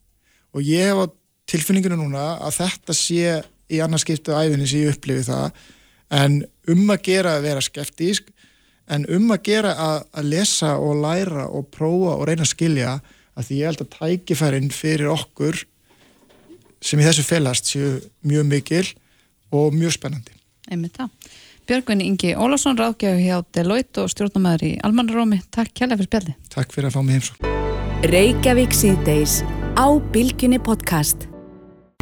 [0.57, 1.05] Og ég hef á
[1.51, 3.35] tilfinninginu núna að þetta sé
[3.69, 5.51] í annarskiptu æfinni sem ég upplifi það
[6.15, 8.31] en um að gera að vera skeptísk
[8.93, 12.97] en um að gera að, að lesa og læra og prófa og reyna að skilja
[13.35, 15.63] að því ég held að tækifærin fyrir okkur
[16.83, 17.97] sem í þessu felast séu
[18.27, 18.85] mjög mikil
[19.55, 20.35] og mjög spennandi.
[20.71, 21.11] Einmitt það.
[21.65, 25.39] Björgvin Ingi Ólafsson, ráðgjöfu hjá Deloitte og stjórnumæður í Almannarómi.
[25.53, 26.35] Takk kjærlega fyrir spjalli.
[26.53, 27.53] Takk fyrir að fá mig heimsó.
[28.11, 29.39] Reykjavík síðdeis
[29.73, 31.25] á Bilginni podcast.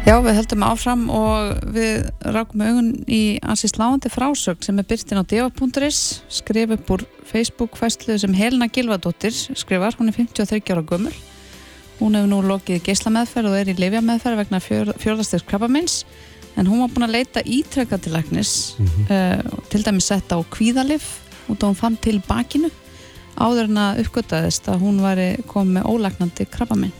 [0.04, 2.02] Já, við heldum áfram og við
[2.34, 8.18] rákum augun í ansi sláandi frásögn sem er byrtin á deva.is skrif upp úr Facebook-fæslu
[8.20, 11.14] sem Helena Gilvadóttir skrifar, hún er 53 ára gömul
[12.04, 16.02] hún hefur nú lokið geislameðferð og er í lifjameðferð vegna fjör, fjörðastegs krabbamins
[16.54, 18.74] en hún var búin að leita ítrekka til læknis
[19.08, 19.40] uh,
[19.72, 21.06] til dæmis sett á kvíðalif
[21.48, 22.70] og þá hún fann til bakinu
[23.34, 26.92] áður en að uppgötaðist að hún væri komið með ólæknandi krabbaminn.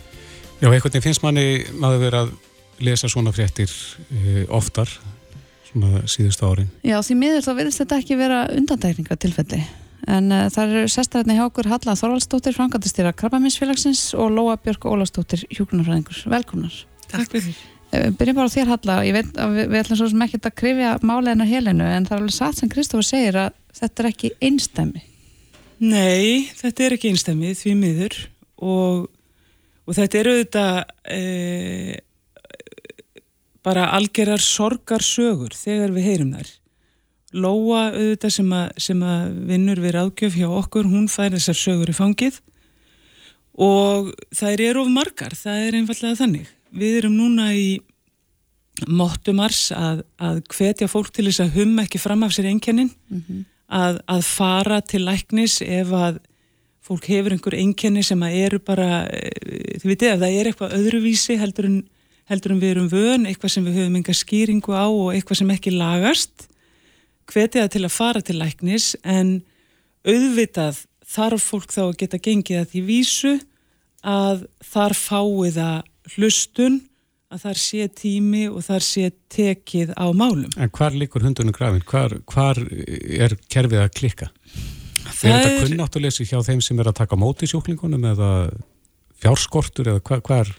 [0.59, 1.47] Já, einhvern veginn finnst manni
[1.79, 2.33] maður verið að
[2.89, 4.91] lesa svona fréttir uh, oftar
[5.69, 6.73] svona síðustu árin.
[6.83, 9.63] Já, því miður þá verðist þetta ekki vera undandækninga tilfelli
[10.11, 15.47] en uh, það eru sestræðinni hjá okkur Halla Þorvaldsdóttir, Frankandistýra Krabbaminsfélagsins og Lóa Björk Ólastóttir,
[15.55, 16.25] hjúgrunarfræðingur.
[16.33, 16.77] Velkomnar.
[17.11, 17.57] Takk fyrir.
[17.95, 20.57] Uh, byrjum bara þér Halla, ég veit að við, við ætlum svo sem ekki að
[20.61, 24.33] krifja máleina helinu en það er alveg satt sem Kristófur segir að þetta er ekki
[24.45, 25.05] einstæmi.
[25.85, 28.19] Nei, þetta er ekki einstæmið því miður
[28.63, 29.07] og,
[29.85, 30.77] og þetta eru auðvitað
[31.11, 31.23] e,
[33.65, 36.53] bara algerar sorgarsögur þegar við heyrum þær.
[37.35, 41.91] Lóa auðvitað sem að, sem að vinnur við ráðgjöf hjá okkur, hún fær þessar sögur
[41.91, 42.39] í fangið.
[43.55, 46.53] Og þær eru of margar, það er einfallega þannig.
[46.75, 47.81] Við erum núna í
[48.91, 52.91] móttumars að, að hvetja fólk til þess að hum ekki fram af sér einkennin.
[53.11, 53.43] Mm -hmm
[53.75, 56.21] að, að fara til læknis ef að
[56.85, 60.75] fólk hefur einhver einkenni sem að eru bara, eh, þið vitið, ef það er eitthvað
[60.79, 61.79] öðruvísi heldur en,
[62.29, 65.55] heldur en við erum vön, eitthvað sem við höfum enga skýringu á og eitthvað sem
[65.55, 66.49] ekki lagast,
[67.31, 69.37] hvetið það til að fara til læknis en
[70.05, 73.35] auðvitað þarf fólk þá að geta gengið að því vísu
[74.05, 76.83] að þar fáið að hlustun
[77.35, 80.51] að þar sé tími og þar sé tekið á málum.
[80.61, 81.83] En hvar líkur hundunum grafin?
[81.89, 84.31] Hvar, hvar er kerfið að klikka?
[85.15, 88.31] Það er þetta kunnáttuleysi hjá þeim sem er að taka móti sjúklingunum eða
[89.23, 90.23] fjárskortur eða hvar?
[90.27, 90.53] hvar?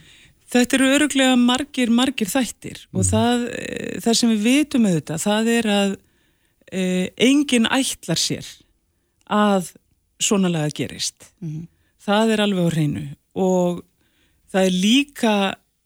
[0.51, 2.99] Þetta eru öruglega margir, margir þættir mm.
[2.99, 5.95] og það, eh, það sem við vitum auðvitað, það er að
[6.71, 8.47] e, enginn ætlar sér
[9.31, 9.73] að
[10.21, 11.31] svona laga gerist.
[11.43, 11.67] Mm.
[12.05, 13.05] Það er alveg á hreinu
[13.35, 13.83] og
[14.53, 15.35] það er líka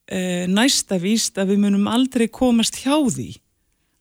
[0.09, 0.21] e,
[0.51, 3.31] næsta víst að við munum aldrei komast hjá því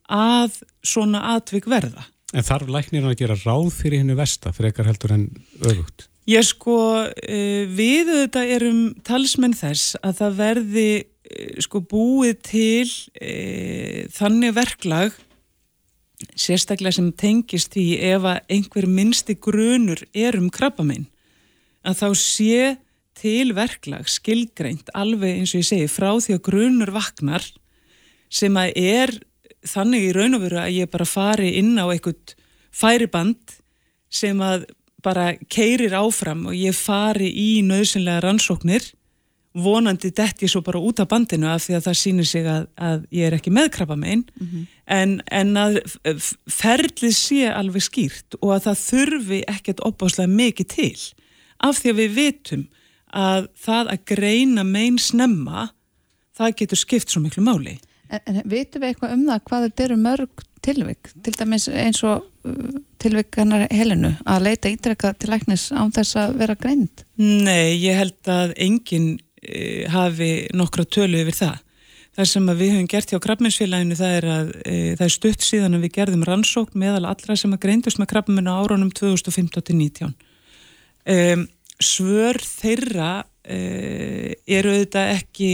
[0.09, 2.07] að svona atvik verða.
[2.37, 5.29] En þarf læknirinn að gera ráð fyrir hennu vesta fyrir ekkar heldur en
[5.65, 6.09] öfugt?
[6.29, 10.91] Ég sko, e, við auðvitað erum talsmenn þess að það verði
[11.65, 15.17] sko búið til e, þannig verklag
[16.39, 21.07] sérstaklega sem tengist í ef að einhver minnsti grunur er um krabbaminn
[21.87, 22.63] að þá sé
[23.19, 27.47] til verklag skilgreint alveg eins og ég segi frá því að grunur vaknar
[28.29, 29.15] sem að er
[29.67, 32.35] þannig í raun og veru að ég bara fari inn á eitthvað
[32.75, 33.57] færiband
[34.11, 34.69] sem að
[35.03, 38.87] bara keirir áfram og ég fari í nöðsynlega rannsóknir
[39.55, 42.67] vonandi dett ég svo bara út af bandinu af því að það sýnir sig að,
[42.77, 44.67] að ég er ekki meðkrabba megin mm -hmm.
[44.87, 45.79] en, en að
[46.47, 50.99] ferlið sé alveg skýrt og að það þurfi ekkert opáslega mikið til
[51.59, 52.69] af því að við vitum
[53.15, 55.69] að það að greina megin snemma,
[56.37, 57.79] það getur skipt svo miklu máli.
[58.09, 62.03] En, en veitum við eitthvað um það hvað þetta eru mörg tilvik, til dæmis eins
[62.07, 67.05] og uh, tilvik hennar helinu að leita ítrekka til læknis án þess að vera greint?
[67.17, 69.17] Nei, ég held að enginn
[69.93, 71.65] hafi nokkra tölu yfir það.
[72.19, 75.79] Það sem við höfum gert hjá krabbmennsfélaginu það er að e, það er stutt síðan
[75.79, 80.17] að við gerðum rannsókn meðal allra sem að greindust með krabbmennu árunum 2015-19.
[81.09, 81.45] Um,
[81.79, 85.51] svör þeirra uh, eru auðvitað ekki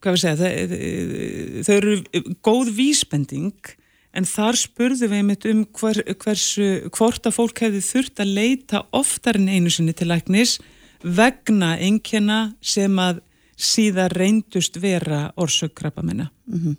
[0.00, 0.74] hvað við segja það,
[1.66, 1.96] þau eru
[2.44, 3.72] góð vísbending
[4.16, 8.84] en þar spurðum við einmitt um hver, hversu, hvort að fólk hefði þurft að leita
[8.96, 10.58] oftar en einu sinni til læknis
[11.02, 13.20] vegna einnkjena sem að
[13.60, 16.76] síðan reyndust vera orsökkrappa minna mm -hmm.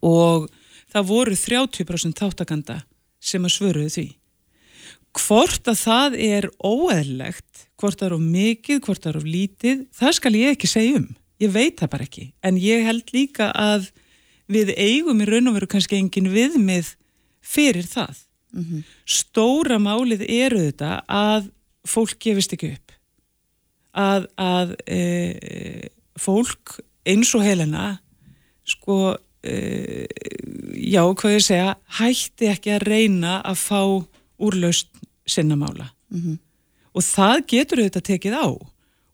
[0.00, 0.50] og
[0.92, 2.82] það voru 30% þáttakanda
[3.20, 4.08] sem að svöruðu því
[5.12, 9.82] hvort að það er óeðlegt, hvort það er of mikið, hvort það er of lítið,
[9.92, 11.08] það skal ég ekki segja um.
[11.42, 12.26] Ég veit það bara ekki.
[12.46, 13.90] En ég held líka að
[14.52, 16.94] við eigum í raun og veru kannski engin viðmið
[17.42, 18.22] fyrir það.
[18.52, 18.82] Mm -hmm.
[19.04, 21.50] Stóra málið eru þetta að
[21.84, 22.91] fólk gefist ekki upp.
[23.92, 25.00] Að, að e,
[26.16, 27.98] fólk eins og helena
[28.64, 30.06] sko, e,
[30.80, 33.82] já, hvað ég segja, hætti ekki að reyna að fá
[34.42, 34.88] úrlaust
[35.28, 36.38] sinnamála mm -hmm.
[36.92, 38.46] og það getur auðvitað tekið á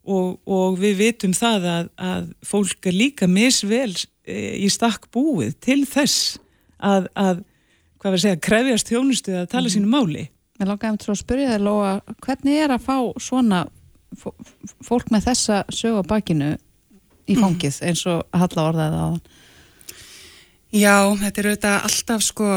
[0.09, 3.93] og, og við vitum það að, að fólk er líka misvel
[4.25, 6.39] e, í stakk búið til þess
[6.79, 7.43] að, að
[7.99, 9.73] hvað við segja, krefjast þjónustu að tala mm -hmm.
[9.73, 10.29] sínu máli.
[10.59, 11.91] Mér langar um til að spyrja þér Lóa,
[12.23, 13.67] hvernig er að fá svona
[14.17, 16.53] fólk með þessa sög á bakinu
[17.29, 17.41] í mhm.
[17.43, 19.21] fangið eins og Halla orðaði á þann?
[20.69, 22.47] Já, þetta er auðvitað alltaf sko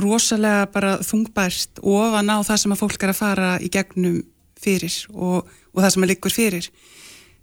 [0.00, 4.16] rosalega bara þungbært ofan á það sem að fólk er að fara í gegnum
[4.60, 6.66] fyrir og, og það sem að liggur fyrir.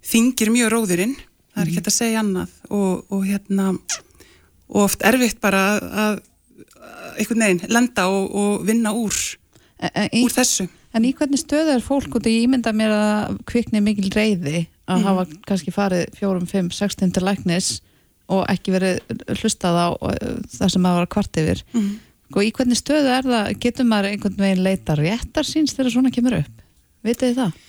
[0.04, 1.14] Þingir mjög róðurinn,
[1.54, 3.70] það er ekki hægt að segja annað og, og hérna
[4.68, 5.62] og oft erfitt bara
[6.04, 6.20] að
[7.18, 9.16] einhvern veginn lenda og, og vinna úr,
[9.88, 10.68] en, úr þessu.
[10.96, 15.04] En í hvernig stöðu er fólk og ég ímynda mér að kvikni mikil reyði að
[15.04, 17.82] hafa kannski farið fjórum, fimm, sextinn til læknis
[18.32, 19.00] og ekki verið
[19.38, 20.12] hlustað á uh,
[20.52, 21.62] það sem maður var kvart yfir.
[22.34, 23.52] Og í hvernig stöðu er það?
[23.60, 26.64] Getur maður einhvern veginn leita réttar síns þegar svona kemur upp?
[27.04, 27.64] Vitið þið það?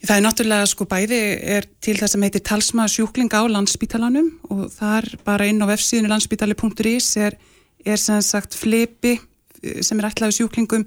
[0.00, 1.18] Það er náttúrulega sko bæði
[1.56, 6.08] er til það sem heitir talsmaður sjúklinga á landsbítalanum og þar bara inn á vefsíðinu
[6.08, 7.36] landsbítali.is er,
[7.84, 10.86] er sem sagt flipi eh, sem er ætlaði sjúklingum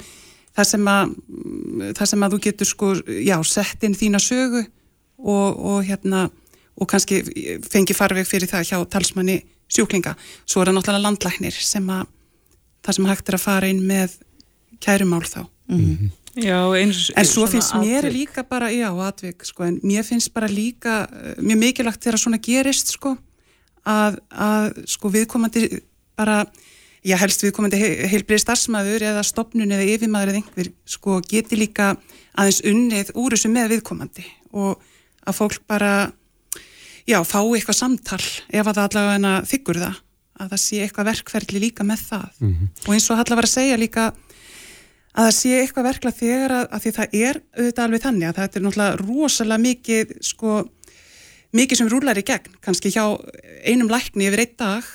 [0.57, 1.13] þar sem að,
[1.97, 2.93] þar sem að þú getur sko,
[3.25, 4.63] já, sett inn þína sögu
[5.17, 6.27] og, og hérna
[6.73, 7.21] og kannski
[7.69, 9.39] fengi farveg fyrir það hjá talsmanni
[9.73, 10.15] sjúklinga.
[10.45, 12.07] Svo er það náttúrulega landlæknir sem að
[12.83, 14.17] það sem hægt er að fara inn með
[14.83, 15.45] kærumál þá.
[15.71, 16.11] Mhm.
[16.33, 18.13] Já, eins, En svo finnst mér atvik.
[18.13, 22.39] líka bara, já, atvik, sko, en mér finnst bara líka eh, mjög mikilvægt þegar svona
[22.41, 23.11] gerist, sko,
[23.85, 25.83] að, að sko, viðkomandi
[26.17, 26.39] bara,
[27.03, 31.93] já, helst viðkomandi he heilbrið starfsmæður eða stopnun eða yfirmaður eða einhver, sko, geti líka
[32.39, 34.81] aðeins unnið úr þessu með viðkomandi og
[35.23, 35.93] að fólk bara,
[37.07, 39.97] já, fái eitthvað samtal ef að það allavega þykkur það,
[40.39, 42.29] að það sé eitthvað verkferðli líka með það.
[42.87, 44.07] Og eins og Halla var að segja líka
[45.13, 48.39] að það sé eitthvað verkla þegar að, að því það er auðvitað alveg þannig að
[48.39, 50.55] þetta er náttúrulega rosalega mikið sko,
[51.53, 53.05] mikið sem rúlar í gegn kannski hjá
[53.63, 54.91] einum lækni yfir einn dag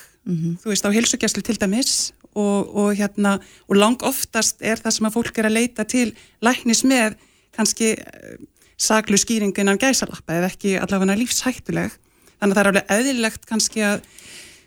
[0.63, 5.09] þú veist á heilsugjæslu til dæmis og, og hérna og lang oftast er það sem
[5.09, 6.13] að fólk er að leita til
[6.45, 7.17] læknis með
[7.57, 8.37] kannski eh,
[8.77, 11.97] saklu skýringu innan gæsalappa eða ekki allavega lífshættuleg
[12.39, 14.05] þannig að það er alveg eðlilegt kannski að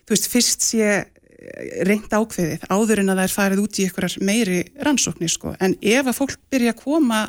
[0.05, 0.87] þú veist fyrst sé
[1.87, 5.55] reynd ákveðið áður en að það er farið út í einhverjar meiri rannsóknir sko.
[5.59, 7.21] en ef að fólk byrja að koma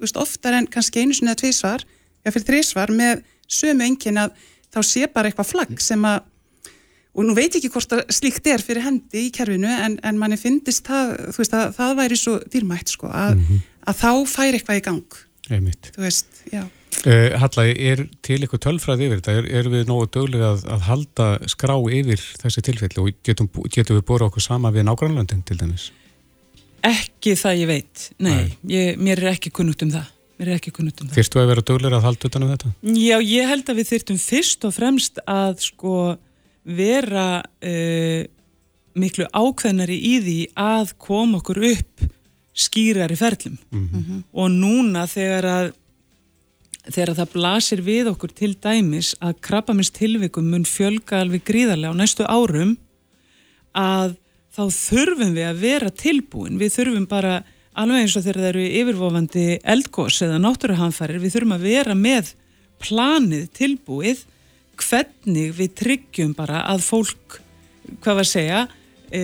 [0.00, 1.84] veist, oftar en kannski einu sinni eða tvísvar
[2.24, 4.38] eða fyrir þrísvar með sömu engin að
[4.72, 6.27] þá sé bara eitthvað flagg sem að
[7.18, 10.38] og nú veit ég ekki hvort slíkt er fyrir hendi í kerfinu en, en manni
[10.40, 13.42] finnist það, þú veist, að það væri svo dýrmætt sko, að,
[13.90, 15.92] að þá færi eitthvað í gang, Einmitt.
[15.96, 16.64] þú veist, já
[17.06, 19.34] Uh, Halla, er til eitthvað tölfræð yfir þetta?
[19.38, 24.00] Er, er við nógu döglega að, að halda skrá yfir þessi tilfelli og getum, getum
[24.00, 25.92] við búið okkur sama við nágrannlöndin til dæmis?
[26.88, 28.56] Ekki það ég veit, nei.
[28.66, 30.10] Ég, mér er ekki kunnugt um það.
[30.40, 31.20] Mér er ekki kunnugt um það.
[31.20, 32.72] Fyrstu að vera döglega að halda utan um þetta?
[32.98, 35.94] Já, ég held að við þyrftum fyrst og fremst að sko
[36.68, 38.22] vera uh,
[38.98, 42.06] miklu ákveðnari í því að koma okkur upp
[42.58, 43.58] skýrari ferlum.
[44.34, 45.68] Og núna þegar að
[46.88, 52.00] þegar það blasir við okkur til dæmis að krabbamins tilvikum mun fjölga alveg gríðarlega á
[52.00, 52.76] næstu árum
[53.76, 54.16] að
[54.56, 57.42] þá þurfum við að vera tilbúin við þurfum bara,
[57.76, 62.32] alveg eins og þegar það eru yfirvofandi eldgós eða náttúruhanfærir, við þurfum að vera með
[62.82, 64.24] planið tilbúið
[64.84, 67.40] hvernig við tryggjum bara að fólk,
[68.02, 68.60] hvað var að segja
[69.10, 69.22] e,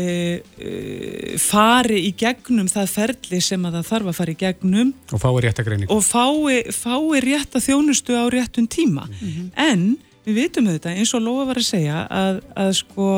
[0.56, 5.20] e, fari í gegnum það ferli sem að það þarf að fara í gegnum Og
[5.22, 5.90] fái réttagreining?
[5.92, 9.08] og fái, fái rétta þjónustu á réttun tíma
[9.56, 13.08] en við vitum þetta eins og Lóa var að segja að, að sko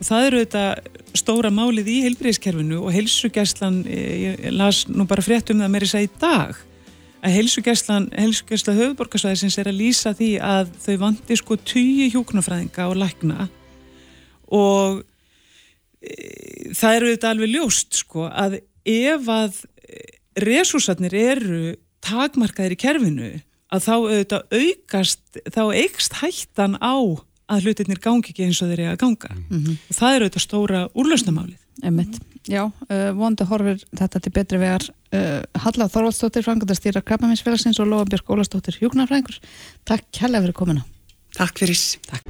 [0.00, 0.64] það eru þetta
[1.18, 5.88] stóra málið í heilbriðiskerfinu og heilsugæslan ég, ég las nú bara frétt um það meiri
[5.90, 6.64] segja í dag
[7.24, 13.48] að heilsugæsla höfuborgarsvæðisins er að lýsa því að þau vanti sko tugi hjúknarfræðinga og lækna.
[14.54, 15.00] Og
[16.00, 16.14] e,
[16.78, 19.62] það eru þetta alveg ljóst sko að ef að
[20.38, 21.62] resúsarnir eru
[22.04, 23.30] takmarkaðir í kerfinu
[23.68, 26.94] að þá auðvitað aukast þá eikst hættan á
[27.48, 29.32] að hlutirnir gangi ekki eins og þeir eru að ganga.
[29.88, 32.18] Og það eru auðvitað stóra úrlausnamálið Einmitt.
[32.48, 38.04] Já, uh, vonandi horfir þetta til betri vegar uh, Halla Þorvaldsdóttir, frangatastýra Krabbaminsfélagsins og Lóa
[38.08, 39.40] Björk Ólastóttir, hjúknarfræðingur
[39.88, 40.84] Takk kærlega fyrir komuna.
[41.36, 41.78] Takk fyrir.
[42.08, 42.24] Takk.